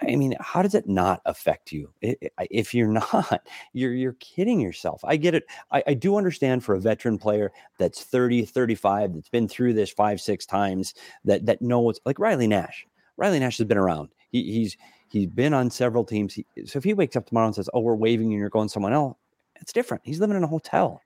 [0.00, 1.92] I mean, how does it not affect you?
[2.02, 5.00] If you're not, you're you're kidding yourself.
[5.04, 5.44] I get it.
[5.72, 9.90] I, I, do understand for a veteran player that's 30, 35, that's been through this
[9.90, 12.86] five, six times, that that knows like Riley Nash.
[13.16, 14.10] Riley Nash has been around.
[14.30, 14.76] He, he's
[15.08, 16.34] he's been on several teams.
[16.34, 18.68] He, so if he wakes up tomorrow and says, "Oh, we're waving and you're going
[18.68, 19.16] someone else,"
[19.60, 20.02] it's different.
[20.04, 21.02] He's living in a hotel.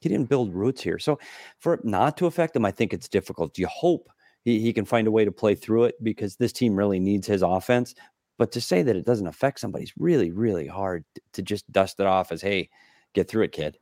[0.00, 0.98] He didn't build roots here.
[0.98, 1.18] So
[1.58, 3.56] for it not to affect him, I think it's difficult.
[3.56, 4.10] You hope
[4.44, 7.26] he, he can find a way to play through it because this team really needs
[7.26, 7.94] his offense.
[8.36, 12.00] But to say that it doesn't affect somebody is really, really hard to just dust
[12.00, 12.68] it off as, hey,
[13.12, 13.78] get through it, kid.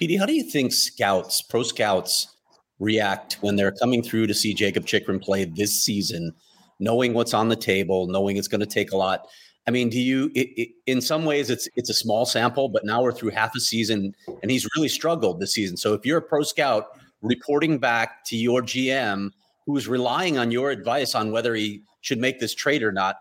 [0.00, 2.36] PD, how do you think scouts, pro scouts,
[2.78, 6.32] react when they're coming through to see Jakob Chychrun play this season,
[6.78, 9.26] knowing what's on the table, knowing it's going to take a lot?
[9.66, 10.30] I mean, do you?
[10.34, 13.54] It, it, in some ways, it's it's a small sample, but now we're through half
[13.56, 15.76] a season, and he's really struggled this season.
[15.76, 16.86] So if you're a pro scout
[17.20, 19.30] reporting back to your GM,
[19.66, 23.16] who's relying on your advice on whether he should make this trade or not,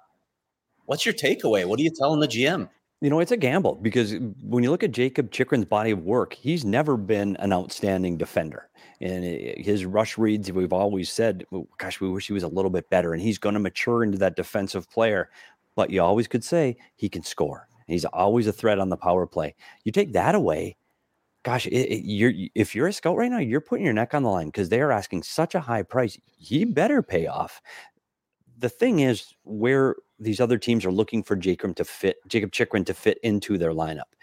[0.85, 1.65] What's your takeaway?
[1.65, 2.69] What are you telling the GM?
[3.01, 6.33] You know, it's a gamble because when you look at Jakob Chychrun's body of work,
[6.33, 8.69] he's never been an outstanding defender.
[9.01, 12.71] And his rush reads, we've always said, oh, gosh, we wish he was a little
[12.71, 13.13] bit better.
[13.13, 15.29] And he's going to mature into that defensive player.
[15.75, 17.67] But you always could say he can score.
[17.87, 19.55] He's always a threat on the power play.
[19.83, 20.77] You take that away,
[21.43, 24.23] gosh, it, it, you're if you're a scout right now, you're putting your neck on
[24.23, 26.17] the line because they are asking such a high price.
[26.37, 27.61] He better pay off.
[28.57, 32.85] The thing is, where these other teams are looking for Jakob to fit Jakob Chychrun
[32.85, 34.13] to fit into their lineup.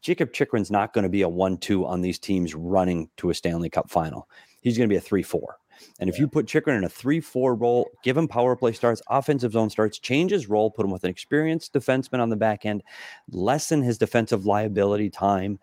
[0.00, 3.68] Jakob Chychrun's not going to be a one-two on these teams running to a Stanley
[3.68, 4.28] Cup final.
[4.60, 5.56] He's going to be a three-four.
[6.00, 9.52] And if you put Chychrun in a three-four role, give him power play starts, offensive
[9.52, 12.82] zone starts, change his role, put him with an experienced defenseman on the back end,
[13.30, 15.58] lessen his defensive liability time,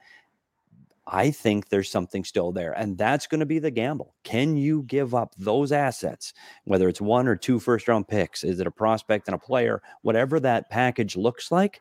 [1.08, 2.74] I think there's something still there.
[2.74, 4.15] And that's going to be the gamble.
[4.24, 8.44] Can you give up those assets, whether it's one or two first round picks?
[8.44, 9.82] Is it a prospect and a player?
[10.02, 11.80] Whatever that package looks like,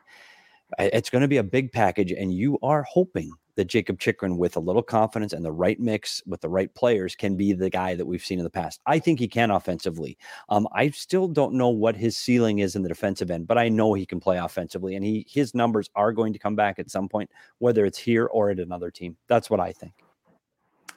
[0.77, 2.11] it's going to be a big package.
[2.11, 6.21] And you are hoping that Jakob Chychrun, with a little confidence and the right mix
[6.25, 8.81] with the right players, can be the guy that we've seen in the past.
[8.85, 10.17] I think he can offensively.
[10.49, 13.69] Um, I still don't know what his ceiling is in the defensive end, but I
[13.69, 16.89] know he can play offensively, and he his numbers are going to come back at
[16.91, 19.17] some point, whether it's here or at another team.
[19.27, 19.93] That's what I think.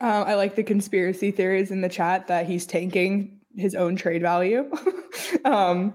[0.00, 4.22] Um, I like the conspiracy theories in the chat that he's tanking his own trade
[4.22, 4.70] value.
[5.44, 5.94] um,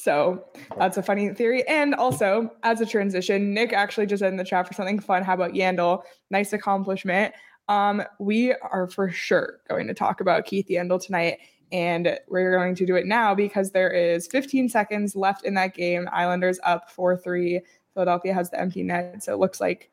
[0.00, 0.44] so
[0.78, 1.66] that's a funny theory.
[1.68, 5.22] And also, as a transition, Nick actually just in the chat for something fun.
[5.22, 6.02] How about Yandle?
[6.30, 7.34] Nice accomplishment.
[7.68, 11.38] Um, we are for sure going to talk about Keith Yandle tonight.
[11.70, 15.74] And we're going to do it now because there is 15 seconds left in that
[15.74, 16.08] game.
[16.12, 17.60] Islanders up 4 3.
[17.94, 19.22] Philadelphia has the empty net.
[19.22, 19.90] So it looks like,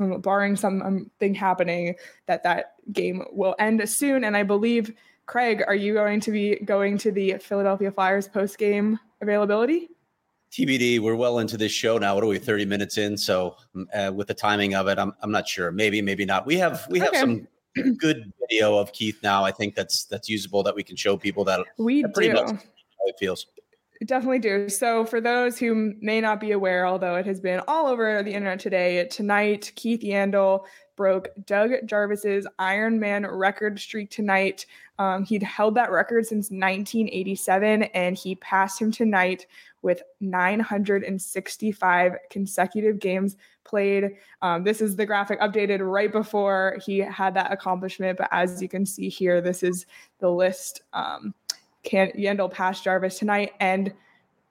[0.00, 1.94] um, barring something happening,
[2.26, 4.24] that that game will end soon.
[4.24, 4.92] And I believe,
[5.30, 9.88] Craig, are you going to be going to the Philadelphia Flyers post game availability?
[10.50, 10.98] TBD.
[10.98, 12.16] We're well into this show now.
[12.16, 12.36] What are we?
[12.36, 13.16] Thirty minutes in.
[13.16, 15.70] So mm, uh, with the timing of it, I'm I'm not sure.
[15.70, 16.46] Maybe, maybe not.
[16.46, 17.20] We have we have okay.
[17.20, 17.46] some
[17.98, 19.44] good video of Keith now.
[19.44, 22.34] I think that's that's usable that we can show people that we that pretty do.
[22.34, 23.46] Much how it feels.
[24.04, 24.68] Definitely do.
[24.68, 28.32] So, for those who may not be aware, although it has been all over the
[28.32, 30.64] internet today, tonight Keith Yandle
[31.00, 34.66] broke Doug Jarvis's Ironman record streak tonight.
[34.98, 39.46] Um, he'd held that record since 1987, and he passed him tonight
[39.80, 44.10] with 965 consecutive games played.
[44.42, 48.18] Um, this is the graphic updated right before he had that accomplishment.
[48.18, 49.86] But as you can see here, this is
[50.18, 50.82] the list.
[50.92, 51.32] Um,
[51.82, 53.94] can Yandle passed Jarvis tonight, and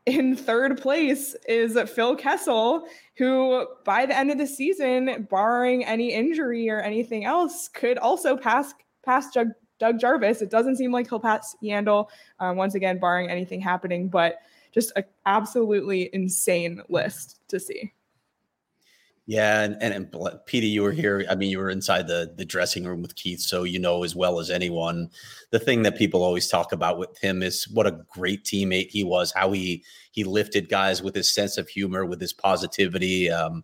[0.09, 6.13] in third place is Phil Kessel, who by the end of the season, barring any
[6.13, 8.73] injury or anything else, could also pass
[9.05, 10.41] pass Doug, Doug Jarvis.
[10.41, 12.07] It doesn't seem like he'll pass Yandle
[12.39, 14.39] um, once again, barring anything happening, but
[14.71, 17.93] just an absolutely insane list to see.
[19.29, 21.23] Yeah, and, and, and you were here.
[21.29, 24.15] I mean, you were inside the the dressing room with Keith, so you know as
[24.15, 25.11] well as anyone.
[25.51, 29.03] The thing that people always talk about with him is what a great teammate he
[29.03, 29.31] was.
[29.31, 33.29] How he he lifted guys with his sense of humor, with his positivity.
[33.29, 33.63] Um,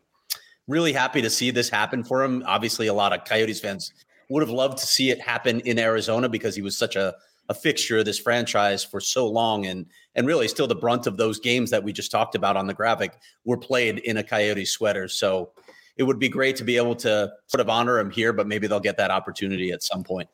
[0.67, 2.43] really happy to see this happen for him.
[2.45, 3.91] Obviously, a lot of Coyotes fans
[4.29, 7.15] would have loved to see it happen in Arizona because he was such a
[7.49, 11.17] a fixture of this franchise for so long and and really still the brunt of
[11.17, 14.65] those games that we just talked about on the graphic were played in a coyote
[14.65, 15.51] sweater so
[15.97, 18.67] it would be great to be able to sort of honor him here but maybe
[18.67, 20.29] they'll get that opportunity at some point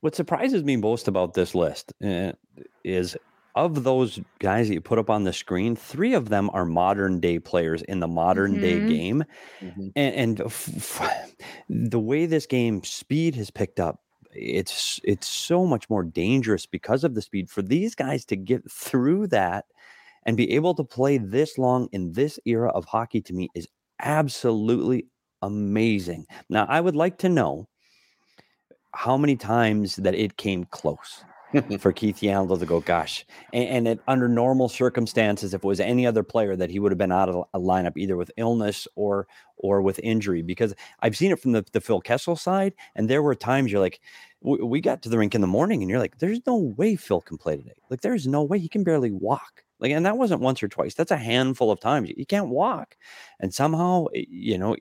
[0.00, 2.32] what surprises me most about this list uh,
[2.84, 3.16] is
[3.56, 7.18] of those guys that you put up on the screen, three of them are modern
[7.20, 8.60] day players in the modern mm-hmm.
[8.60, 9.24] day game.
[9.60, 9.88] Mm-hmm.
[9.96, 11.34] And, and f- f-
[11.70, 14.02] the way this game speed has picked up,
[14.38, 18.70] it's it's so much more dangerous because of the speed for these guys to get
[18.70, 19.66] through that
[20.24, 23.68] and be able to play this long in this era of hockey to me is
[24.00, 25.06] absolutely
[25.42, 26.26] amazing.
[26.48, 27.68] Now, I would like to know
[28.92, 31.24] how many times that it came close.
[31.80, 33.24] for Keith Yandle to go, gosh.
[33.52, 36.92] And, and it, under normal circumstances, if it was any other player, that he would
[36.92, 40.42] have been out of a lineup either with illness or or with injury.
[40.42, 43.80] Because I've seen it from the, the Phil Kessel side, and there were times you're
[43.80, 44.00] like,
[44.42, 47.20] we got to the rink in the morning, and you're like, there's no way Phil
[47.20, 47.72] can play today.
[47.90, 49.64] Like, there's no way he can barely walk.
[49.78, 50.94] Like, and that wasn't once or twice.
[50.94, 52.10] That's a handful of times.
[52.16, 52.96] You can't walk,
[53.40, 54.76] and somehow, eh, you know,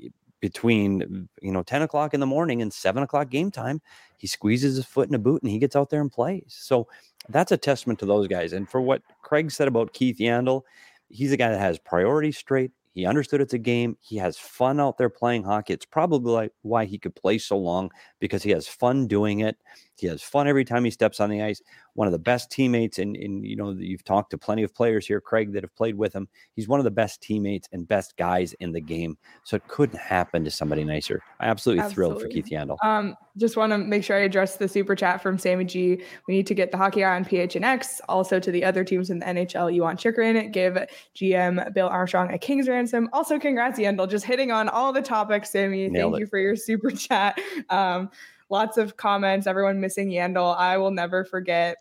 [0.46, 3.82] between you know 10 o'clock in the morning and 7 o'clock game time
[4.18, 6.88] he squeezes his foot in a boot and he gets out there and plays so
[7.30, 10.62] that's a testament to those guys and for what craig said about keith yandle
[11.10, 13.98] he's a guy that has priorities straight he understood it's a game.
[14.00, 15.74] He has fun out there playing hockey.
[15.74, 19.58] It's probably why he could play so long because he has fun doing it.
[19.98, 21.62] He has fun every time he steps on the ice.
[21.94, 25.08] One of the best teammates, and, and you know, you've talked to plenty of players
[25.08, 26.28] here, Craig, that have played with him.
[26.56, 29.18] He's one of the best teammates and best guys in the game.
[29.44, 31.22] So it couldn't happen to somebody nicer.
[31.40, 31.94] I absolutely, absolutely.
[31.94, 32.78] thrilled for Keith Yandle.
[32.84, 36.02] Um, just want to make sure I address the super chat from Sammy G.
[36.28, 38.00] We need to get the hockey eye on PHNX.
[38.08, 40.78] Also to the other teams in the NHL, you want Chychrun, give
[41.16, 43.10] GM Bill Armstrong a king's ransom.
[43.14, 45.90] Also, congrats, Yandle, just hitting on all the topics, Sammy.
[45.90, 46.20] Nailed Thank it.
[46.22, 47.40] you for your super chat.
[47.70, 48.10] Um,
[48.50, 50.56] lots of comments, everyone missing Yandle.
[50.56, 51.78] I will never forget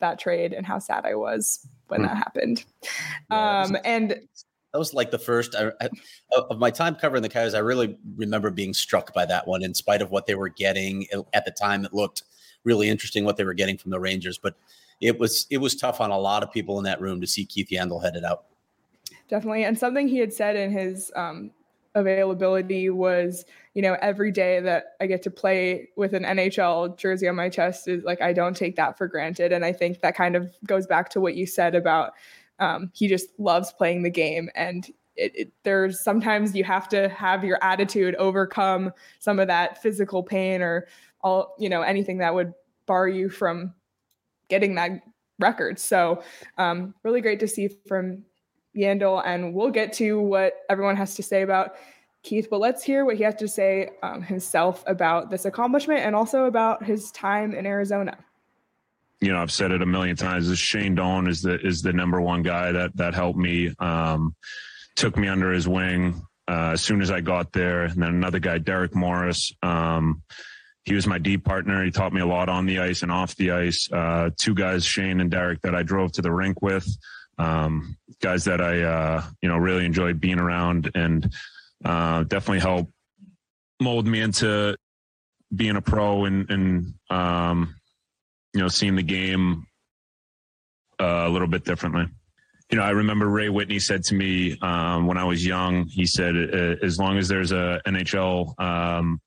[0.00, 2.06] that trade and how sad I was when hmm.
[2.06, 2.64] that happened.
[3.30, 5.88] Yeah, um, and that was like the first I, I,
[6.50, 7.54] of my time covering the Coyotes.
[7.54, 11.06] I really remember being struck by that one, in spite of what they were getting
[11.34, 11.84] at the time.
[11.84, 12.22] It looked
[12.64, 14.56] really interesting what they were getting from the Rangers, but
[15.00, 17.44] it was it was tough on a lot of people in that room to see
[17.44, 18.44] Keith Yandle headed out.
[19.28, 21.50] Definitely, and something he had said in his um,
[21.94, 27.28] availability was, you know, every day that I get to play with an NHL jersey
[27.28, 29.52] on my chest is like I don't take that for granted.
[29.52, 32.12] And I think that kind of goes back to what you said about
[32.58, 37.08] um, he just loves playing the game and it, it, there's sometimes you have to
[37.10, 40.86] have your attitude overcome some of that physical pain or
[41.20, 42.52] all you know anything that would
[42.86, 43.74] bar you from
[44.48, 45.02] getting that
[45.38, 46.22] record so
[46.58, 48.24] um, really great to see from
[48.76, 51.74] Yandle, and we'll get to what everyone has to say about
[52.22, 56.14] Keith, but let's hear what he has to say um, himself about this accomplishment and
[56.14, 58.16] also about his time in Arizona.
[59.20, 60.56] You know, I've said it a million times.
[60.58, 64.34] Shane Doan is the is the number one guy that that helped me, um,
[64.96, 67.84] took me under his wing uh, as soon as I got there.
[67.84, 69.52] And then another guy, Derek Morris.
[69.62, 70.22] Um,
[70.84, 71.84] he was my deep partner.
[71.84, 73.88] He taught me a lot on the ice and off the ice.
[73.92, 76.86] Uh, two guys, Shane and Derek, that I drove to the rink with
[77.38, 81.32] um, guys that I uh, you know really enjoyed being around and
[81.84, 82.90] uh, definitely help
[83.80, 84.76] mold me into
[85.54, 87.74] being a pro and and um,
[88.54, 89.66] you know seeing the game
[91.00, 92.06] uh, a little bit differently.
[92.70, 95.86] You know, I remember Ray Whitney said to me um, when I was young.
[95.86, 96.36] He said,
[96.82, 99.20] "As long as there's a NHL um,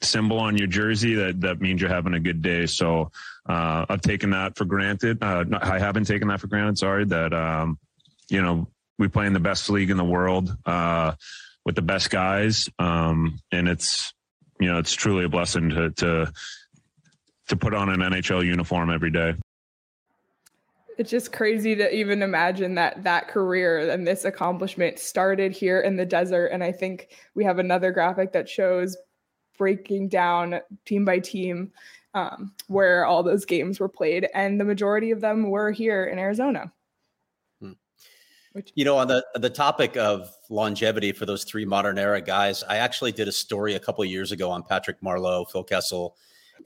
[0.00, 3.10] symbol on your jersey, that that means you're having a good day." So
[3.46, 5.22] uh, I've taken that for granted.
[5.22, 6.78] Uh, I haven't taken that for granted.
[6.78, 7.78] Sorry that um,
[8.28, 11.12] you know we play in the best league in the world uh,
[11.64, 14.14] with the best guys, um, and it's
[14.58, 16.32] you know it's truly a blessing to to
[17.48, 19.34] to put on an NHL uniform every day.
[20.96, 25.96] It's just crazy to even imagine that that career and this accomplishment started here in
[25.96, 26.46] the desert.
[26.46, 28.96] And I think we have another graphic that shows
[29.58, 31.72] breaking down team by team
[32.14, 36.18] um, where all those games were played, and the majority of them were here in
[36.18, 36.72] Arizona.
[37.60, 37.72] Hmm.
[38.52, 42.62] Which- you know, on the the topic of longevity for those three modern era guys,
[42.62, 46.16] I actually did a story a couple of years ago on Patrick Marleau, Phil Kessel,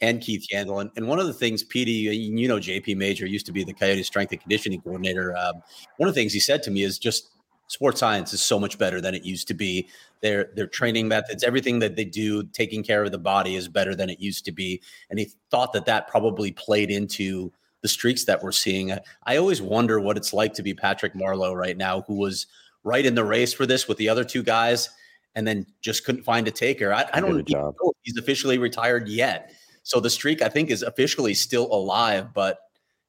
[0.01, 0.81] and Keith Yandle.
[0.81, 3.73] And, and one of the things, Petey, you know, JP Major used to be the
[3.73, 5.37] Coyote strength and conditioning coordinator.
[5.37, 5.63] Um,
[5.97, 7.31] one of the things he said to me is just
[7.69, 9.89] sports science is so much better than it used to be.
[10.21, 13.95] Their their training methods, everything that they do, taking care of the body is better
[13.95, 14.83] than it used to be.
[15.11, 17.53] And he thought that that probably played into
[17.83, 18.93] the streaks that we're seeing.
[19.25, 22.47] I, always wonder what it's like to be Patrick Marleau right now, who was
[22.83, 24.91] right in the race for this with the other two guys
[25.37, 26.93] and then just couldn't find a taker.
[26.93, 29.53] I, I don't know if he's officially retired yet.
[29.85, 32.59] So the streak, I think, is officially still alive, but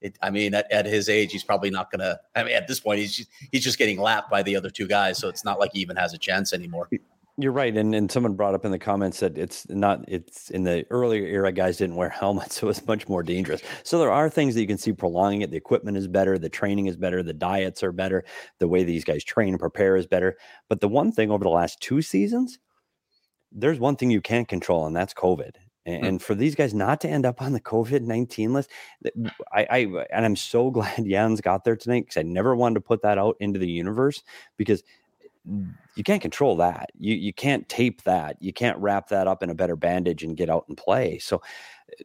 [0.02, 2.20] it, I mean, at, at his age, he's probably not going to.
[2.36, 4.88] I mean, at this point, he's just, he's just getting lapped by the other two
[4.88, 6.90] guys, so it's not like he even has a chance anymore.
[7.42, 10.64] You're right, and and someone brought up in the comments that it's not it's in
[10.64, 13.62] the earlier era guys didn't wear helmets, so it's much more dangerous.
[13.84, 15.52] So there are things that you can see prolonging it.
[15.52, 18.26] The equipment is better, the training is better, the diets are better,
[18.60, 20.38] the way these guys train and prepare is better.
[20.68, 22.60] But the one thing over the last two seasons,
[23.54, 25.52] there's one thing you can't control, and that's COVID.
[25.90, 26.22] And, mm.
[26.22, 28.70] for these guys not to end up on the COVID nineteen list,
[29.54, 29.78] I, I
[30.12, 33.18] and I'm so glad Yands got there tonight because I never wanted to put that
[33.18, 34.24] out into the universe
[34.58, 34.84] because
[35.96, 36.92] you can't control that.
[37.00, 38.38] You you can't tape that.
[38.40, 41.18] You can't wrap that up in a better bandage and get out and play.
[41.20, 41.42] So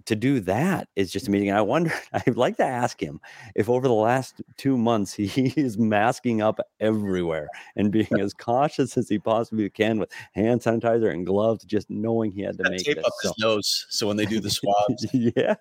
[0.06, 1.50] to do that is just amazing.
[1.50, 3.20] And I wonder, I'd like to ask him
[3.54, 8.96] if over the last two months he is masking up everywhere and being as cautious
[8.96, 12.84] as he possibly can with hand sanitizer and gloves, just knowing he had to make
[12.84, 13.04] tape this.
[13.04, 13.28] up so.
[13.28, 13.86] his nose.
[13.88, 15.56] So when they do the swabs, yeah,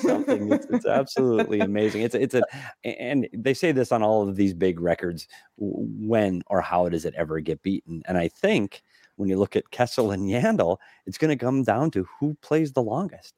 [0.00, 0.52] something.
[0.52, 2.02] It's, it's absolutely amazing.
[2.02, 2.42] It's it's a,
[2.84, 5.28] and they say this on all of these big records.
[5.56, 8.02] When or how does it ever get beaten?
[8.06, 8.82] And I think
[9.16, 12.72] when you look at Kessel and Yandle, it's going to come down to who plays
[12.72, 13.34] the longest.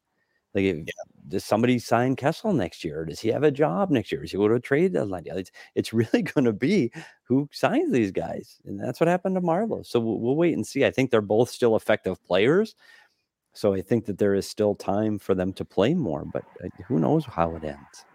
[0.56, 0.92] Like, if, yeah.
[1.28, 3.04] does somebody sign Kessel next year?
[3.04, 4.24] Does he have a job next year?
[4.24, 5.24] Is he go to a trade deadline?
[5.26, 6.90] It's, it's really going to be
[7.24, 8.58] who signs these guys.
[8.64, 9.84] And that's what happened to Marleau.
[9.84, 10.86] So we'll, we'll wait and see.
[10.86, 12.74] I think they're both still effective players.
[13.52, 16.68] So I think that there is still time for them to play more, but uh,
[16.88, 18.06] who knows how it ends.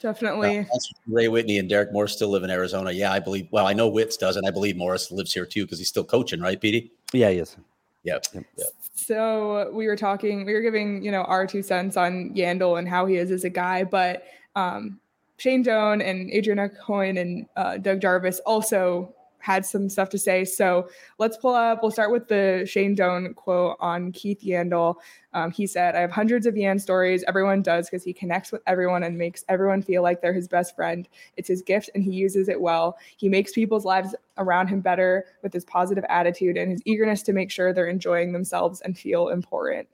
[0.00, 0.66] Definitely.
[1.06, 2.92] Ray Whitney and Derek Morris still live in Arizona.
[2.92, 3.48] Yeah, I believe.
[3.52, 6.04] Well, I know Witz does, and I believe Morris lives here too because he's still
[6.04, 6.92] coaching, right, Petey?
[7.14, 7.56] Yeah, he is.
[8.04, 8.26] Yep.
[8.34, 8.68] yep.
[8.94, 12.88] So we were talking, we were giving, you know, our two cents on Yandle and
[12.88, 15.00] how he is as a guy, but um,
[15.36, 19.12] Shane Doan and Adrian Aucoin and uh, Doug Jarvis also
[19.44, 20.42] had some stuff to say.
[20.42, 21.80] So let's pull up.
[21.82, 24.94] We'll start with the Shane Doan quote on Keith Yandle.
[25.34, 27.22] Um, he said, I have hundreds of Yan stories.
[27.28, 30.74] Everyone does because he connects with everyone and makes everyone feel like they're his best
[30.74, 31.06] friend.
[31.36, 32.96] It's his gift and he uses it well.
[33.18, 37.34] He makes people's lives around him better with his positive attitude and his eagerness to
[37.34, 39.88] make sure they're enjoying themselves and feel important.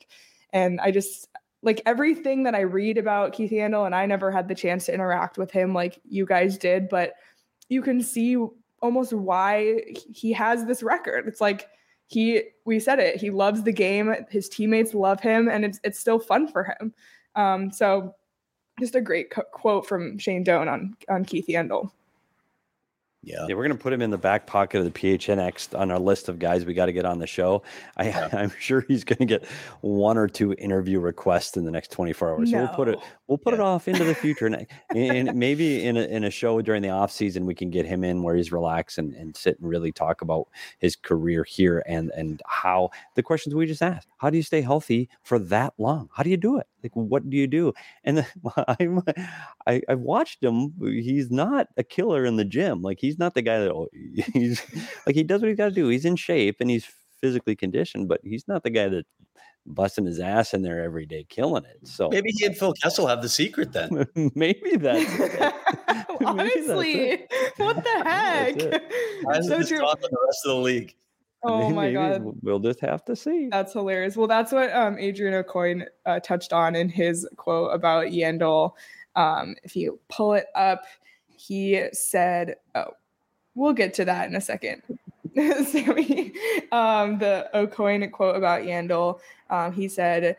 [0.52, 1.28] And I just,
[1.62, 4.94] like everything that I read about Keith Yandle, and I never had the chance to
[4.94, 7.14] interact with him like you guys did, but
[7.68, 8.36] you can see
[8.82, 11.28] almost why he has this record.
[11.28, 11.68] It's like
[12.06, 13.16] he we said it.
[13.16, 14.14] He loves the game.
[14.30, 16.92] His teammates love him, and it's it's still fun for him.
[17.36, 18.14] Um, so
[18.80, 21.90] just a great co- quote from Shane Doan on on Keith Yandle.
[23.22, 23.44] Yeah.
[23.48, 26.30] yeah, we're gonna put him in the back pocket of the PHNX on our list
[26.30, 27.62] of guys we got to get on the show.
[27.98, 28.28] I, yeah.
[28.33, 29.44] I'm sure he's gonna get
[29.83, 32.50] one or two interview requests in the next 24 hours.
[32.50, 32.59] No.
[32.59, 33.61] So we'll put it we'll put yeah.
[33.61, 36.88] it off into the future, and, and maybe in a, in a show during the
[36.88, 39.92] off season we can get him in where he's relaxed and, and sit and really
[39.92, 44.09] talk about his career here and and how the questions we just asked.
[44.16, 46.09] How do you stay healthy for that long?
[46.14, 46.66] How do you do it?
[46.82, 47.72] Like, what do you do?
[48.04, 48.26] And
[48.68, 49.02] I'm,
[49.66, 50.74] I, i've watched him.
[50.80, 52.82] He's not a killer in the gym.
[52.82, 53.88] Like, he's not the guy that oh,
[54.32, 54.62] he's
[55.06, 55.88] like he does what he's got to do.
[55.88, 56.86] He's in shape and he's
[57.20, 59.04] physically conditioned, but he's not the guy that
[59.66, 61.86] busting his ass in there every day, killing it.
[61.86, 64.06] So maybe he and Phil Kessel have the secret then.
[64.34, 65.10] maybe that's
[66.24, 68.56] honestly what the heck.
[69.30, 69.78] That's so true.
[69.78, 70.96] the rest of the league.
[71.42, 73.48] Oh my god, we'll just have to see.
[73.50, 74.16] That's hilarious.
[74.16, 78.72] Well, that's what um, Adrian Aucoin uh, touched on in his quote about Yandle.
[79.16, 80.85] Um, if you pull it up,
[81.37, 82.93] he said, "Oh,
[83.55, 84.82] we'll get to that in a second.
[85.66, 86.32] Sammy,
[86.72, 89.20] um, the Aucoin quote about Yandle.
[89.49, 90.36] Um, he said,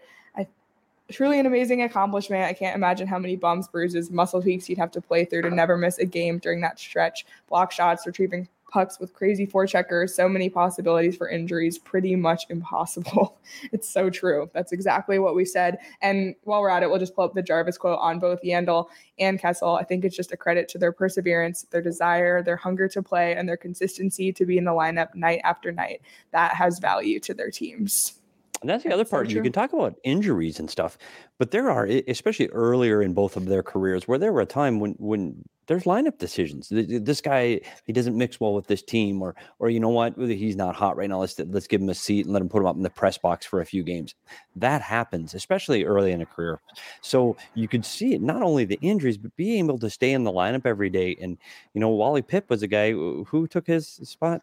[1.11, 2.43] truly an amazing accomplishment.
[2.43, 5.49] I can't imagine how many bumps, bruises, muscle tweaks you'd have to play through to
[5.49, 7.25] never miss a game during that stretch.
[7.49, 13.37] Block shots, retrieving pucks with crazy forecheckers, so many possibilities for injuries, pretty much impossible.
[13.71, 14.49] it's so true.
[14.53, 15.77] That's exactly what we said.
[16.01, 18.87] And while we're at it, we'll just pull up the Jarvis quote on both Yandle
[19.19, 19.75] and Kessel.
[19.75, 23.35] I think it's just a credit to their perseverance, their desire, their hunger to play,
[23.35, 26.01] and their consistency to be in the lineup night after night.
[26.31, 28.21] That has value to their teams.
[28.61, 29.27] And that's the other part.
[29.27, 30.97] So you can talk about injuries and stuff,
[31.39, 34.79] but there are, especially earlier in both of their careers, where there were a time
[34.79, 36.67] when when there's lineup decisions.
[36.69, 40.55] This guy he doesn't mix well with this team, or or you know what, he's
[40.55, 41.19] not hot right now.
[41.19, 43.17] Let's let's give him a seat and let him put him up in the press
[43.17, 44.15] box for a few games.
[44.55, 46.59] That happens, especially early in a career.
[47.01, 50.23] So you could see it not only the injuries, but being able to stay in
[50.23, 51.17] the lineup every day.
[51.21, 51.37] And
[51.73, 54.41] you know, Wally Pipp was a guy who took his spot.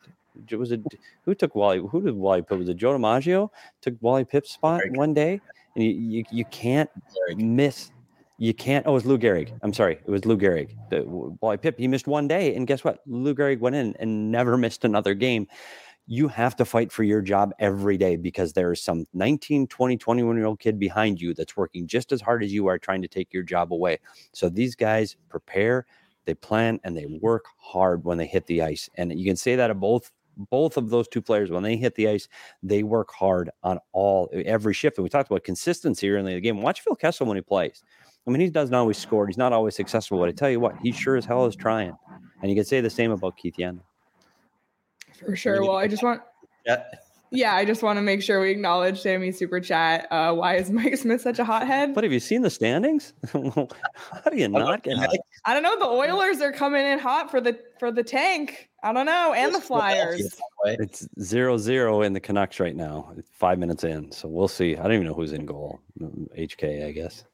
[0.53, 0.81] Was it
[1.25, 1.79] who took Wally?
[1.79, 2.59] Who did Wally Pipp?
[2.59, 3.51] Was it Joe DiMaggio
[3.81, 5.41] took Wally Pipp's spot one day?
[5.75, 6.91] And you, you, you can't
[7.37, 7.91] miss
[8.39, 8.87] you can't.
[8.87, 9.59] Oh, it was Lou Gehrig.
[9.63, 9.99] I'm sorry.
[10.05, 10.71] It was Lou Gehrig.
[10.91, 12.55] The boy Pipp, he missed one day.
[12.55, 13.01] And guess what?
[13.05, 15.49] Lou Gehrig went in and never missed another game.
[16.07, 20.37] You have to fight for your job every day because there's some 19, 20, 21
[20.37, 23.09] year old kid behind you that's working just as hard as you are trying to
[23.09, 23.99] take your job away.
[24.33, 25.85] So these guys prepare,
[26.25, 28.89] they plan, and they work hard when they hit the ice.
[28.95, 30.13] And you can say that of both
[30.51, 32.29] both of those two players when they hit the ice
[32.63, 36.41] they work hard on all every shift and we talked about consistency early in the
[36.41, 37.83] game watch phil kessel when he plays
[38.29, 39.27] I mean, he doesn't always score.
[39.27, 41.97] He's not always successful, but I tell you what, he sure as hell is trying.
[42.43, 43.81] And you can say the same about Keith Yandle.
[45.25, 45.63] For sure.
[45.63, 46.21] Well, I just want.
[46.67, 46.85] Yeah.
[47.31, 50.09] Yeah, I just want to make sure we acknowledge Sammy Super Chat.
[50.11, 51.95] Uh, why is Mike Smith such a hothead?
[51.95, 53.13] But have you seen the standings?
[53.33, 55.15] How do you not get hot?
[55.45, 55.79] I don't know.
[55.79, 58.71] The Oilers are coming in hot for the for the tank.
[58.83, 60.39] I don't know, and the Flyers.
[60.65, 63.13] It's zero zero in the Canucks right now.
[63.31, 64.77] Five minutes in, so we'll see.
[64.77, 65.81] I don't even know who's in goal.
[66.01, 67.25] HK, I guess.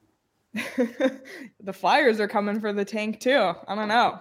[1.60, 3.52] the Flyers are coming for the tank too.
[3.66, 4.20] I don't know.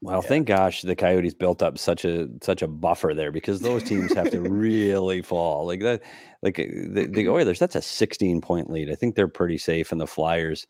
[0.00, 0.28] Well, yeah.
[0.28, 4.12] thank gosh the Coyotes built up such a such a buffer there because those teams
[4.14, 6.02] have to really fall like that.
[6.40, 8.90] Like the, the Oilers, oh that's a 16 point lead.
[8.90, 10.68] I think they're pretty safe, and the Flyers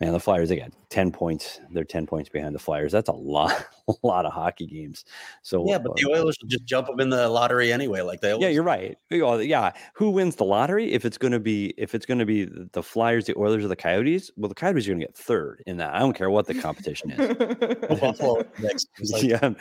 [0.00, 1.60] man, the Flyers they got ten points.
[1.70, 2.92] They're ten points behind the Flyers.
[2.92, 5.04] That's a lot, a lot of hockey games.
[5.42, 8.00] So yeah, but uh, the Oilers will just jump them in the lottery anyway.
[8.00, 8.36] Like they.
[8.38, 8.96] Yeah, you're right.
[9.10, 10.92] Yeah, who wins the lottery?
[10.92, 13.68] If it's going to be, if it's going to be the Flyers, the Oilers, or
[13.68, 15.94] the Coyotes, well, the Coyotes are going to get third in that.
[15.94, 17.98] I don't care what the competition is.
[18.00, 18.88] Buffalo next.
[19.12, 19.52] Like yeah,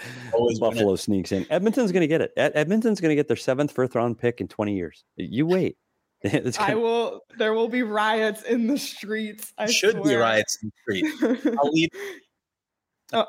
[0.59, 1.45] Buffalo sneaks in.
[1.49, 2.33] Edmonton's going to get it.
[2.37, 5.03] Edmonton's going to get their seventh first round pick in 20 years.
[5.17, 5.77] You wait.
[6.59, 7.22] I will.
[7.38, 9.53] There will be riots in the streets.
[9.57, 10.03] I should swear.
[10.03, 11.57] be riots in the streets.
[11.59, 11.89] I'll leave.
[13.11, 13.26] Oh.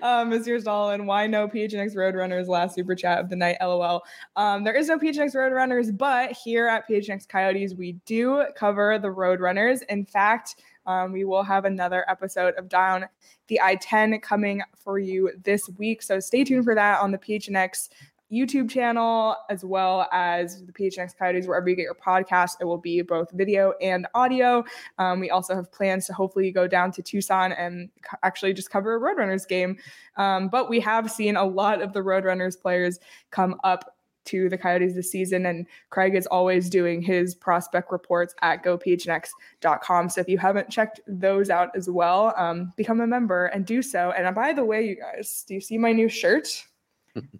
[0.02, 3.56] um, Monsieur Stalin, why no PHNX Roadrunners last super chat of the night?
[3.60, 4.02] LOL.
[4.36, 9.08] Um, there is no PHNX Roadrunners, but here at PHNX Coyotes, we do cover the
[9.08, 9.82] Roadrunners.
[9.88, 10.56] In fact,
[10.86, 13.06] um, we will have another episode of Down
[13.48, 16.02] the I 10 coming for you this week.
[16.02, 17.88] So stay tuned for that on the PHNX
[18.32, 22.52] YouTube channel as well as the PHNX Coyotes, wherever you get your podcast.
[22.60, 24.64] It will be both video and audio.
[24.98, 27.88] Um, we also have plans to hopefully go down to Tucson and
[28.22, 29.78] actually just cover a Roadrunners game.
[30.16, 32.98] Um, but we have seen a lot of the Roadrunners players
[33.30, 33.94] come up
[34.28, 35.46] to the Coyotes this season.
[35.46, 40.08] And Craig is always doing his prospect reports at gophnx.com.
[40.10, 43.80] So if you haven't checked those out as well, um, become a member and do
[43.80, 44.12] so.
[44.12, 46.66] And by the way, you guys, do you see my new shirt?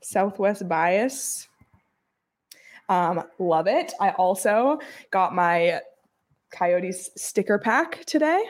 [0.02, 1.48] Southwest bias.
[2.88, 3.92] Um, love it.
[4.00, 4.78] I also
[5.10, 5.80] got my
[6.50, 8.42] Coyotes sticker pack today.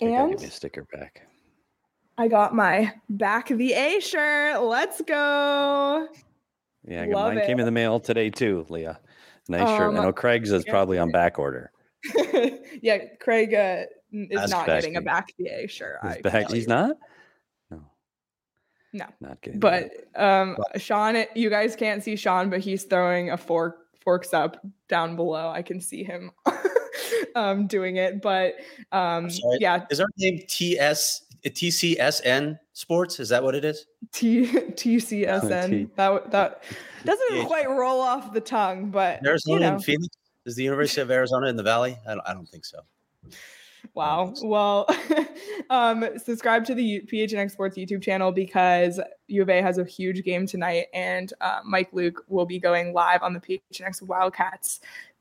[0.00, 1.26] And give me a sticker pack.
[2.18, 4.62] I got my back the A shirt.
[4.62, 6.08] Let's go.
[6.86, 7.46] Yeah, I mine it.
[7.46, 8.98] came in the mail today too, Leah.
[9.48, 9.94] Nice um, shirt.
[9.94, 11.70] I know Craig's is probably on back order.
[12.82, 15.98] yeah, Craig uh, is That's not getting a back the A shirt.
[16.22, 16.96] Back, he's not?
[18.96, 19.60] No, not kidding.
[19.60, 24.64] But um, Sean, you guys can't see Sean, but he's throwing a fork forks up
[24.88, 25.50] down below.
[25.50, 26.30] I can see him
[27.34, 28.22] um, doing it.
[28.22, 28.54] But
[28.92, 29.28] um,
[29.58, 33.20] yeah, is our name TS TCSN Sports?
[33.20, 33.86] Is that what it is?
[34.12, 35.90] T TCSN.
[35.96, 36.62] That that
[37.04, 39.74] doesn't quite roll off the tongue, but Arizona you know.
[39.74, 41.98] and Phoenix is the University of Arizona in the Valley.
[42.08, 42.78] I don't, I don't think so.
[43.94, 44.34] Wow.
[44.42, 44.86] Well,
[45.70, 50.24] um, subscribe to the PHNX Sports YouTube channel because U of A has a huge
[50.24, 54.80] game tonight, and uh, Mike Luke will be going live on the PHNX Wildcats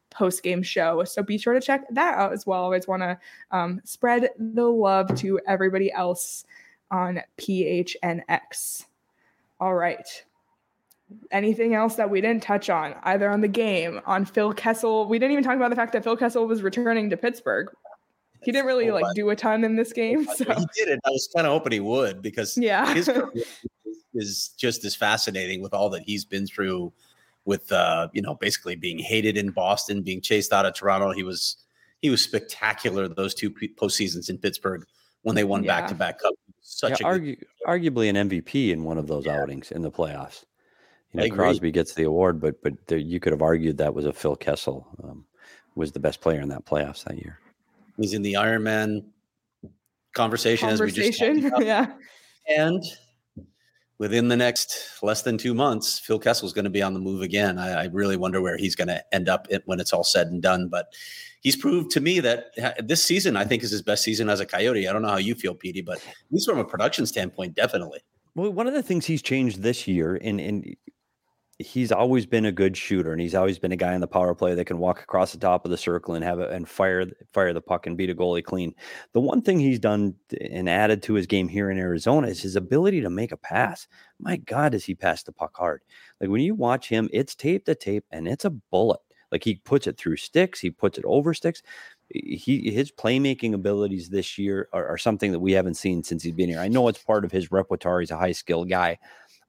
[0.10, 1.04] post game show.
[1.04, 2.62] So be sure to check that out as well.
[2.62, 3.20] I always want to
[3.52, 6.46] um, spread the love to everybody else
[6.90, 8.86] on PHNX.
[9.60, 10.24] All right.
[11.32, 15.08] Anything else that we didn't touch on, either on the game, on Phil Kessel?
[15.08, 17.70] We didn't even talk about the fact that Phil Kessel was returning to Pittsburgh.
[18.46, 20.26] He didn't really like do a ton in this game.
[20.36, 20.46] So.
[20.46, 21.00] He did it.
[21.06, 23.32] I was kind of hoping he would because yeah, his career
[24.14, 26.94] is just as fascinating with all that he's been through.
[27.46, 31.12] With uh, you know, basically being hated in Boston, being chased out of Toronto.
[31.12, 31.58] He was
[32.02, 34.86] he was spectacular those two postseasons in Pittsburgh
[35.22, 36.34] when they won back to back cup.
[36.62, 39.40] Such yeah, argu- arguably an MVP in one of those yeah.
[39.40, 40.44] outings in the playoffs.
[41.14, 44.06] You know, Crosby gets the award, but but there, you could have argued that was
[44.06, 45.26] a Phil Kessel um,
[45.76, 47.40] was the best player in that playoffs that year.
[47.98, 49.06] He's in the Ironman
[50.14, 51.46] conversation, as we just talked Conversation.
[51.46, 51.66] about.
[51.66, 51.94] yeah.
[52.48, 52.84] And
[53.98, 57.22] within the next less than two months, Phil Kessel's going to be on the move
[57.22, 57.58] again.
[57.58, 60.42] I, I really wonder where he's going to end up when it's all said and
[60.42, 60.68] done.
[60.68, 60.88] But
[61.42, 62.48] he's proved to me that
[62.88, 64.88] this season, I think, is his best season as a Coyote.
[64.88, 68.00] I don't know how you feel, Petey, but at least from a production standpoint, definitely.
[68.36, 70.76] Well, one of the things he's changed this year, and and
[71.60, 74.36] he's always been a good shooter, and he's always been a guy in the power
[74.36, 77.06] play that can walk across the top of the circle and have it and fire
[77.34, 78.74] fire the puck and beat a goalie clean.
[79.14, 80.16] The one thing he's done
[80.52, 83.88] and added to his game here in Arizona is his ability to make a pass.
[84.20, 85.82] My God, does he pass the puck hard?
[86.20, 89.00] Like when you watch him, it's tape to tape, and it's a bullet.
[89.32, 91.62] Like he puts it through sticks, he puts it over sticks.
[92.10, 96.36] He his playmaking abilities this year are, are something that we haven't seen since he's
[96.36, 96.60] been here.
[96.60, 98.00] I know it's part of his repertoire.
[98.02, 99.00] He's a high skill guy,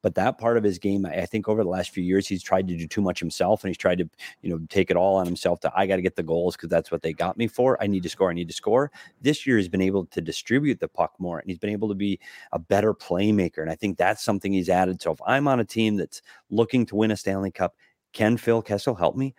[0.02, 2.68] but that part of his game, I think over the last few years, he's tried
[2.68, 4.08] to do too much himself, and he's tried to,
[4.42, 5.60] you know, take it all on himself.
[5.60, 7.82] To I got to get the goals because that's what they got me for.
[7.82, 8.30] I need to score.
[8.30, 8.92] I need to score.
[9.20, 11.94] This year, he's been able to distribute the puck more, and he's been able to
[11.94, 12.20] be
[12.52, 13.62] a better playmaker.
[13.62, 15.02] And I think that's something he's added.
[15.02, 17.74] So if I'm on a team that's looking to win a Stanley Cup,
[18.12, 19.34] can Phil Kessel help me?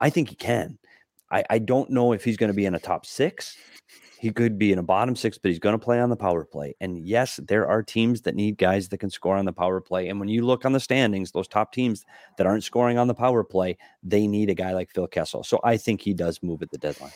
[0.00, 0.78] I think he can.
[1.30, 3.56] I, I don't know if he's going to be in a top six.
[4.22, 6.44] He could be in a bottom six, but he's going to play on the power
[6.44, 6.76] play.
[6.80, 10.08] And yes, there are teams that need guys that can score on the power play.
[10.08, 12.04] And when you look on the standings, those top teams
[12.38, 15.42] that aren't scoring on the power play, they need a guy like Phil Kessel.
[15.42, 17.10] So I think he does move at the deadline.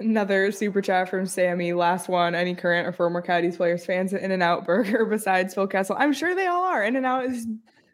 [0.00, 1.72] Another super chat from Sammy.
[1.72, 2.34] Last one.
[2.34, 5.94] Any current or former Coyotes players fans In and Out Burger besides Phil Kessel?
[5.96, 6.82] I'm sure they all are.
[6.82, 7.46] In and Out is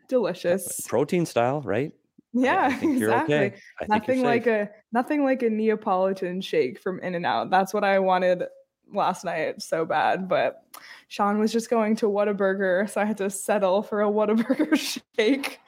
[0.08, 0.80] delicious.
[0.86, 1.92] Protein style, right?
[2.32, 3.34] Yeah, I think you're exactly.
[3.36, 3.56] okay.
[3.80, 7.50] I think you're Nothing like a nothing like a Neapolitan shake from In and Out.
[7.50, 8.44] That's what I wanted
[8.92, 10.64] last night so bad, but
[11.08, 14.76] Sean was just going to Whataburger, so I had to settle for a Whataburger
[15.16, 15.60] shake.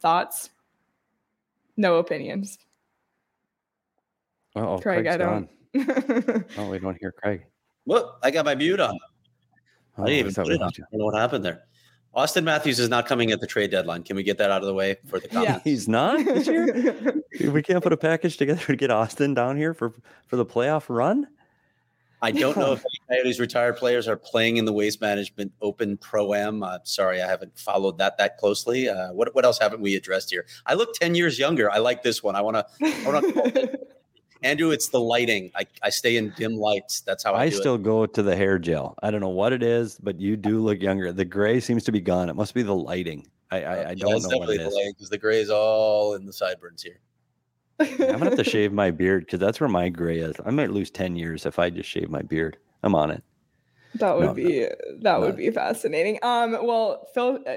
[0.00, 0.50] Thoughts?
[1.76, 2.58] No opinions.
[4.54, 5.48] Oh, Craig, Craig's I don't.
[5.74, 6.44] gone.
[6.58, 7.44] Oh, we don't hear Craig.
[7.84, 8.96] Well, I got my mute on.
[9.96, 10.68] Oh, I didn't even put it on.
[10.68, 11.64] I don't know what happened there.
[12.16, 14.02] Auston Matthews is not coming at the trade deadline.
[14.02, 15.60] Can we get that out of the way for the Yeah.
[15.62, 17.22] He's not this year.
[17.52, 19.92] we can't put a package together to get Auston down here for
[20.26, 21.28] for the playoff run.
[22.20, 25.96] I don't know if any Coyotes retired players are playing in the Waste Management Open
[25.96, 26.64] Pro Am.
[26.64, 28.88] Uh, sorry, I haven't followed that that closely.
[28.88, 30.44] Uh, what what else haven't we addressed here?
[30.66, 31.70] I look ten years younger.
[31.70, 32.34] I like this one.
[32.34, 33.68] I want to, wanna-
[34.42, 34.70] Andrew.
[34.70, 35.50] It's the lighting.
[35.54, 37.00] I, I stay in dim lights.
[37.00, 37.82] That's how I, I do still it.
[37.82, 38.94] go to the hair gel.
[39.02, 41.12] I don't know what it is, but you do look younger.
[41.12, 42.28] The gray seems to be gone.
[42.28, 43.28] It must be the lighting.
[43.50, 46.14] I I, I don't it's know what definitely the lighting because the gray is all
[46.14, 47.00] in the sideburns here.
[47.80, 50.36] I'm gonna have to shave my beard because that's where my gray is.
[50.44, 52.56] I might lose ten years if I just shave my beard.
[52.82, 53.22] I'm on it.
[53.94, 55.20] That would No, no, be that no.
[55.20, 56.18] would be fascinating.
[56.22, 57.38] Um, well, Phil.
[57.46, 57.54] Uh,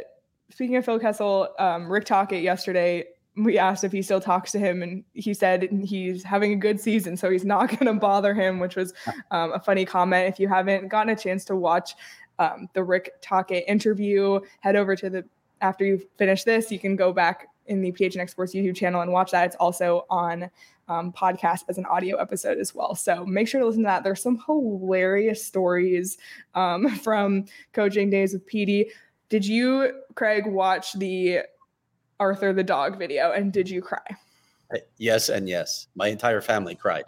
[0.50, 3.06] speaking of Phil Kessel, um, Rick Tocchet yesterday.
[3.38, 6.80] We asked if he still talks to him, and he said he's having a good
[6.80, 8.94] season, so he's not going to bother him, which was
[9.32, 10.28] um, a funny comment.
[10.28, 11.96] If you haven't gotten a chance to watch
[12.40, 15.26] um, the Rick Tocchet interview, head over to the
[15.62, 19.12] after you finish this, you can go back in the PHNX Sports YouTube channel and
[19.12, 19.46] watch that.
[19.46, 20.50] It's also on
[20.88, 22.96] um, podcast as an audio episode as well.
[22.96, 24.04] So make sure to listen to that.
[24.04, 26.18] There's some hilarious stories
[26.56, 28.88] um, from coaching days with PD.
[29.30, 31.40] Did you, Craig, watch the
[32.22, 34.06] Arthur the dog video and did you cry?
[34.98, 35.88] Yes and yes.
[35.96, 37.06] My entire family cried.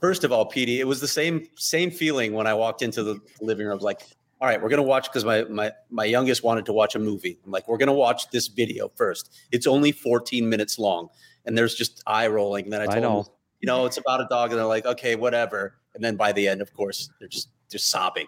[0.00, 3.18] First of all, Petey, it was the same same feeling when I walked into the
[3.40, 3.72] living room.
[3.72, 4.02] I was like,
[4.40, 7.38] all right, we're gonna watch because my my my youngest wanted to watch a movie.
[7.44, 9.32] I'm like, we're gonna watch this video first.
[9.52, 11.08] It's only 14 minutes long,
[11.46, 12.64] and there's just eye rolling.
[12.64, 13.24] And then I told I them,
[13.60, 15.76] you know, it's about a dog, and they're like, okay, whatever.
[15.94, 18.26] And then by the end, of course, they're just just sobbing.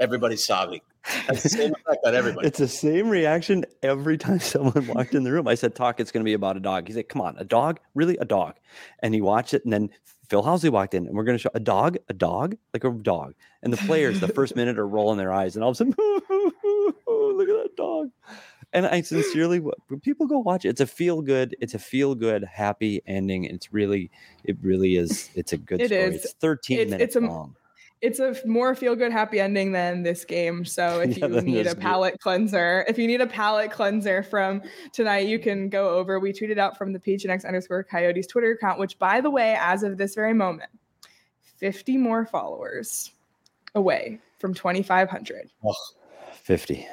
[0.00, 0.80] Everybody's sobbing.
[1.26, 2.46] That's the same effect on everybody.
[2.48, 5.48] It's the same reaction every time someone walked in the room.
[5.48, 7.44] I said, "Talk, it's going to be about a dog." He's like, "Come on, a
[7.44, 7.80] dog?
[7.94, 8.56] Really, a dog?"
[9.00, 9.90] And he watched it, and then
[10.28, 12.90] Phil Housley walked in, and we're going to show a dog, a dog, like a
[12.90, 13.34] dog.
[13.62, 15.94] And the players, the first minute, are rolling their eyes, and all of a sudden,
[15.98, 18.10] look at that dog.
[18.72, 22.14] And I sincerely, when people go watch it, it's a feel good, it's a feel
[22.14, 23.44] good, happy ending.
[23.44, 24.10] It's really,
[24.44, 25.30] it really is.
[25.34, 26.02] It's a good It story.
[26.02, 26.24] is.
[26.24, 27.56] It's 13 It's- minutes it's a- long.
[28.00, 30.64] It's a more feel good, happy ending than this game.
[30.64, 34.62] So if Yeah, you need a palate cleanser, if you need a palate cleanser from
[34.92, 36.20] tonight, you can go over.
[36.20, 39.82] We tweeted out from the PHNX underscore Coyotes Twitter account, which, by the way, as
[39.82, 40.70] of this very moment,
[41.58, 43.12] 50 more followers
[43.74, 45.50] away from 2,500.
[46.32, 46.86] 50.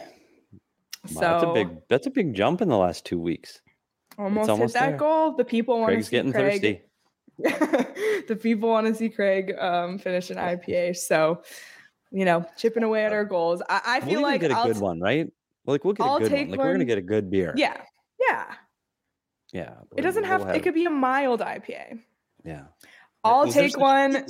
[1.07, 3.61] So Wow, that's a big that's a big jump in the last two weeks.
[4.17, 4.97] almost, almost hit that there.
[4.97, 5.33] goal.
[5.33, 6.53] The people want to Craig's see getting Craig.
[6.53, 6.81] thirsty.
[8.27, 10.95] the people want to see Craig um, finish an IPA.
[10.97, 11.41] So,
[12.11, 13.61] you know, chipping away at our goals.
[13.69, 15.31] I, I We'll feel even like get a I'll good t- one, right?
[15.65, 16.49] Like we'll get I'll a good one.
[16.49, 17.53] Like we're gonna get a good beer.
[17.57, 17.81] Yeah,
[18.29, 18.45] yeah.
[19.51, 19.73] yeah.
[19.97, 21.99] It doesn't we'll have, It could be a mild IPA.
[22.43, 22.65] Yeah.
[23.23, 24.25] I'll Is take one.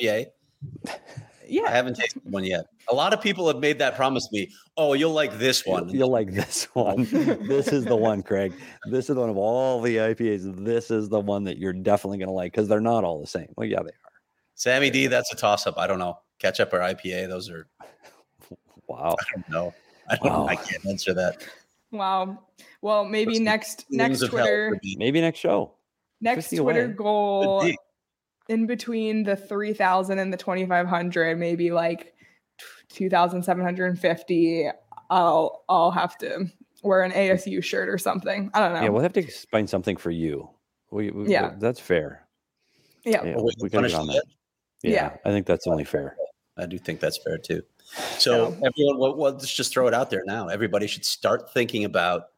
[0.00, 0.26] IPA.
[1.48, 1.64] Yeah.
[1.66, 2.66] I haven't tasted one yet.
[2.88, 4.50] A lot of people have made that promise to me.
[4.76, 5.88] Oh, you'll like this one.
[5.88, 7.04] You'll like this one.
[7.10, 8.52] this is the one, Craig.
[8.90, 10.64] This is one of all the IPAs.
[10.64, 13.26] This is the one that you're definitely going to like because they're not all the
[13.26, 13.48] same.
[13.56, 14.12] Well, yeah, they are.
[14.54, 15.78] Sammy D, that's a toss up.
[15.78, 16.18] I don't know.
[16.38, 17.66] Ketchup or IPA, those are.
[18.86, 19.16] Wow.
[19.18, 19.74] I don't know.
[20.10, 20.30] I don't.
[20.30, 20.46] Wow.
[20.46, 21.42] I can't answer that.
[21.90, 22.38] Wow.
[22.82, 24.78] Well, maybe Listen, next next Twitter.
[24.98, 25.72] Maybe next show.
[26.20, 26.92] next 50 Twitter away.
[26.94, 27.78] goal Could be.
[28.48, 32.14] In between the 3000 and the 2500 maybe like
[32.90, 34.68] 2750
[35.10, 36.46] I'll I'll have to
[36.82, 38.50] wear an ASU shirt or something.
[38.52, 38.82] I don't know.
[38.82, 40.50] Yeah, we'll have to find something for you.
[40.90, 41.54] We, we Yeah.
[41.58, 42.26] that's fair.
[43.04, 43.24] yeah.
[43.24, 44.24] Yeah, wait, we gotta get on that.
[44.82, 45.16] Yeah, Yeah.
[45.24, 46.16] I think that's only fair.
[46.56, 47.62] I do think that's fair too.
[48.18, 48.68] So Yeah.
[48.68, 50.48] everyone, well, well, let's just throw it out there now.
[50.48, 52.28] Everybody should start thinking about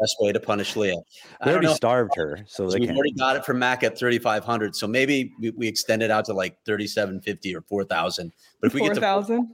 [0.00, 0.94] best way to punish Leah.
[1.40, 1.74] I We already know.
[1.74, 2.96] starved her, so they We've can.
[2.96, 4.74] already got it from Mac at 3,500.
[4.76, 8.32] So maybe we, we extend it out to like 3,750 or 4,000.
[8.60, 9.48] But if we get to 4000.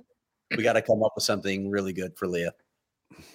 [0.57, 2.53] we got to come up with something really good for Leah.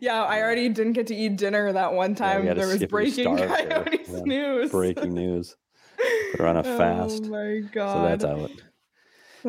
[0.00, 2.44] yeah, I already didn't get to eat dinner that one time.
[2.44, 4.20] gotta there was breaking coyotes Yeah.
[4.24, 4.70] news.
[4.70, 5.56] Breaking news.
[6.32, 7.24] Put her on a oh fast.
[7.26, 7.92] Oh my god!
[7.92, 8.50] So that's out.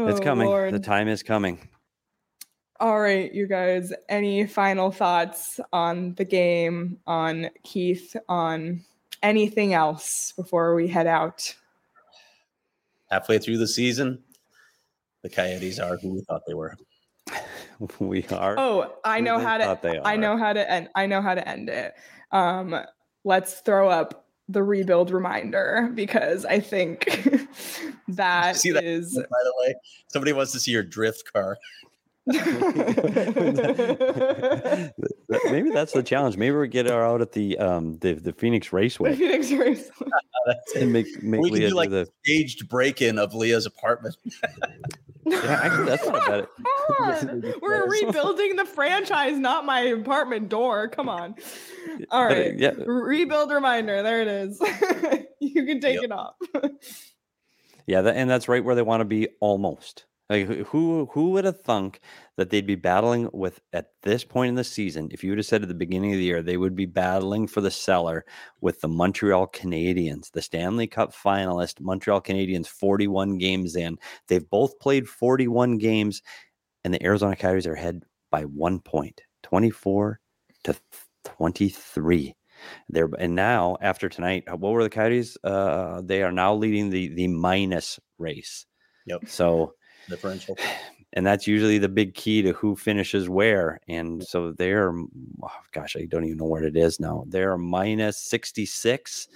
[0.09, 0.47] It's Oh, coming.
[0.47, 0.74] Lord.
[0.74, 1.67] The time is coming.
[2.80, 3.92] All right, you guys.
[4.08, 8.82] Any final thoughts on the game, on Keith, on
[9.22, 11.54] anything else before we head out?
[13.10, 14.24] Halfway through the season,
[15.24, 16.76] the Coyotes are who we thought they were.
[18.00, 18.56] We are.
[18.58, 19.64] Oh, I know how to.
[19.64, 20.90] thought they I know how to end.
[20.96, 21.94] I know how to end it.
[22.34, 22.76] Um,
[23.24, 27.06] let's throw up the rebuild reminder because I think
[28.10, 28.84] that See that?
[28.84, 29.16] is.
[29.16, 29.76] By the way,
[30.08, 31.58] somebody wants to see your drift car.
[35.52, 36.38] Maybe that's the challenge.
[36.38, 39.90] Maybe we get her out at the um the, the Phoenix The Raceway Phoenix Race.
[40.46, 40.82] That's it.
[40.84, 42.10] and make make We can do like do the.
[42.24, 44.16] staged break-in of Leah's apartment.
[45.26, 46.48] Yeah, actually, that's not a
[46.98, 47.28] bad.
[47.30, 47.54] Come.
[47.62, 50.88] We're rebuilding the franchise, not my apartment door.
[50.88, 51.36] Come on.
[52.10, 52.52] All But, uh.
[52.58, 54.02] Yeah, Rebuild reminder.
[54.02, 54.60] There it is.
[55.40, 56.04] you can take Yep.
[56.06, 56.36] it off.
[57.86, 60.06] Yeah, that, and that's right where they want to be almost.
[60.30, 62.00] Like who- who would have thunk
[62.38, 65.10] that they'd be battling with at this point in the season?
[65.12, 67.48] If you would have said at the beginning of the year they would be battling
[67.48, 68.26] for the cellar
[68.62, 73.98] with the Montreal Canadiens, the Stanley Cup finalist, Montreal Canadiens, 41 games in.
[74.28, 76.22] They've both played 41 games,
[76.84, 80.20] and the Arizona Coyotes are ahead by one point, 24
[80.66, 80.76] to
[81.24, 82.36] 23.
[82.90, 85.38] There and now after tonight, uh, what were the Coyotes?
[85.44, 88.66] Uh, they are now leading the the minus race.
[89.08, 89.28] Yep.
[89.28, 89.74] So,
[90.10, 90.57] Differential.
[91.14, 93.80] and that's usually the big key to who finishes where.
[93.88, 94.93] And so they're,
[95.43, 97.24] oh, gosh, I don't even know what it is now.
[97.28, 99.28] They're minus 66,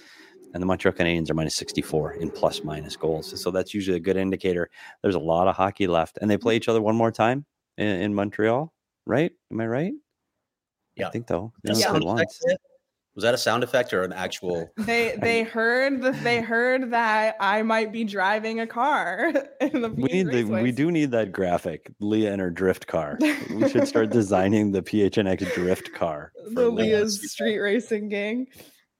[0.52, 3.40] and the Montreal Canadiens are minus 64 in plus minus goals.
[3.40, 4.70] So that's usually a good indicator.
[5.02, 6.42] There's a lot of hockey left, and they mm-hmm.
[6.42, 7.44] play each other one more time
[7.76, 8.72] in, in Montreal,
[9.06, 9.32] right?
[9.50, 9.92] Am I right?
[10.96, 11.08] Yeah.
[11.08, 11.52] I think so.
[11.64, 12.58] That
[13.22, 13.68] only sound played once.
[13.68, 13.94] effect there?
[13.94, 14.72] Was that a sound effect or an actual?
[14.84, 19.88] They they heard that they heard that I might be driving a car in the
[19.90, 23.18] We need the, we do need that graphic, Leah and her drift car.
[23.50, 26.32] We should start designing the PHNX drift car.
[26.44, 26.98] for the Leah.
[26.98, 28.48] Leah's street racing gang.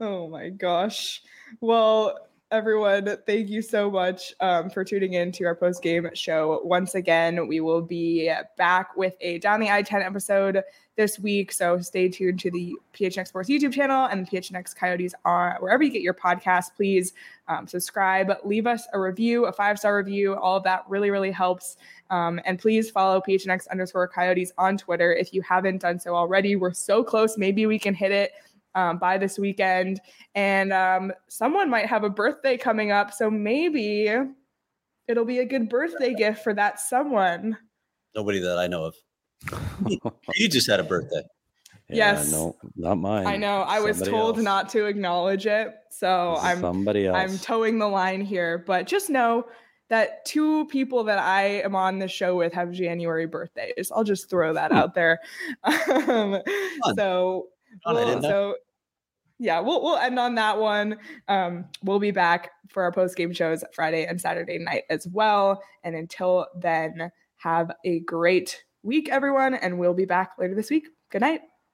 [0.01, 1.23] Oh my gosh.
[1.61, 2.19] Well,
[2.51, 6.61] everyone, thank you so much um, for tuning in to our post game show.
[6.65, 10.63] Once again, we will be back with a Down the I 10 episode
[10.97, 11.53] this week.
[11.53, 15.83] So stay tuned to the PHNX Sports YouTube channel and the PHNX Coyotes are wherever
[15.83, 16.75] you get your podcast.
[16.77, 17.13] Please
[17.49, 20.37] um, subscribe, leave us a review, a five star review.
[20.37, 21.77] All of that really, really helps.
[22.11, 26.57] Um, and please follow PHNX underscore Coyotes on Twitter if you haven't done so already.
[26.57, 27.37] We're so close.
[27.37, 28.33] Maybe we can hit it
[28.75, 30.01] um, by this weekend.
[30.35, 33.13] And um, someone might have a birthday coming up.
[33.13, 34.11] So maybe
[35.09, 37.57] it'll be a good birthday gift for that someone.
[38.15, 38.95] Nobody that I know of.
[40.35, 41.23] You just had a birthday.
[41.91, 42.33] Yeah, Yes.
[42.33, 43.27] no, not mine.
[43.27, 43.61] I know.
[43.61, 44.43] I was told else.
[44.45, 45.75] not to acknowledge it.
[45.91, 47.17] So I'm somebody else.
[47.19, 49.45] I'm towing the line here, but just know
[49.91, 53.93] that two people that I am on the show with have January birthdays.
[53.95, 54.79] I'll just throw that Hmm.
[54.79, 55.21] out there.
[56.09, 56.41] Um,
[56.97, 57.49] so,
[57.87, 58.57] we'll- so
[59.39, 60.97] yeah, we'll we'll end on that one.
[61.29, 65.63] Um, we'll be back for our post game shows Friday and Saturday night as well.
[65.83, 70.89] And until then, have a great week, everyone, and we'll be back later this week.
[71.11, 71.41] Good night.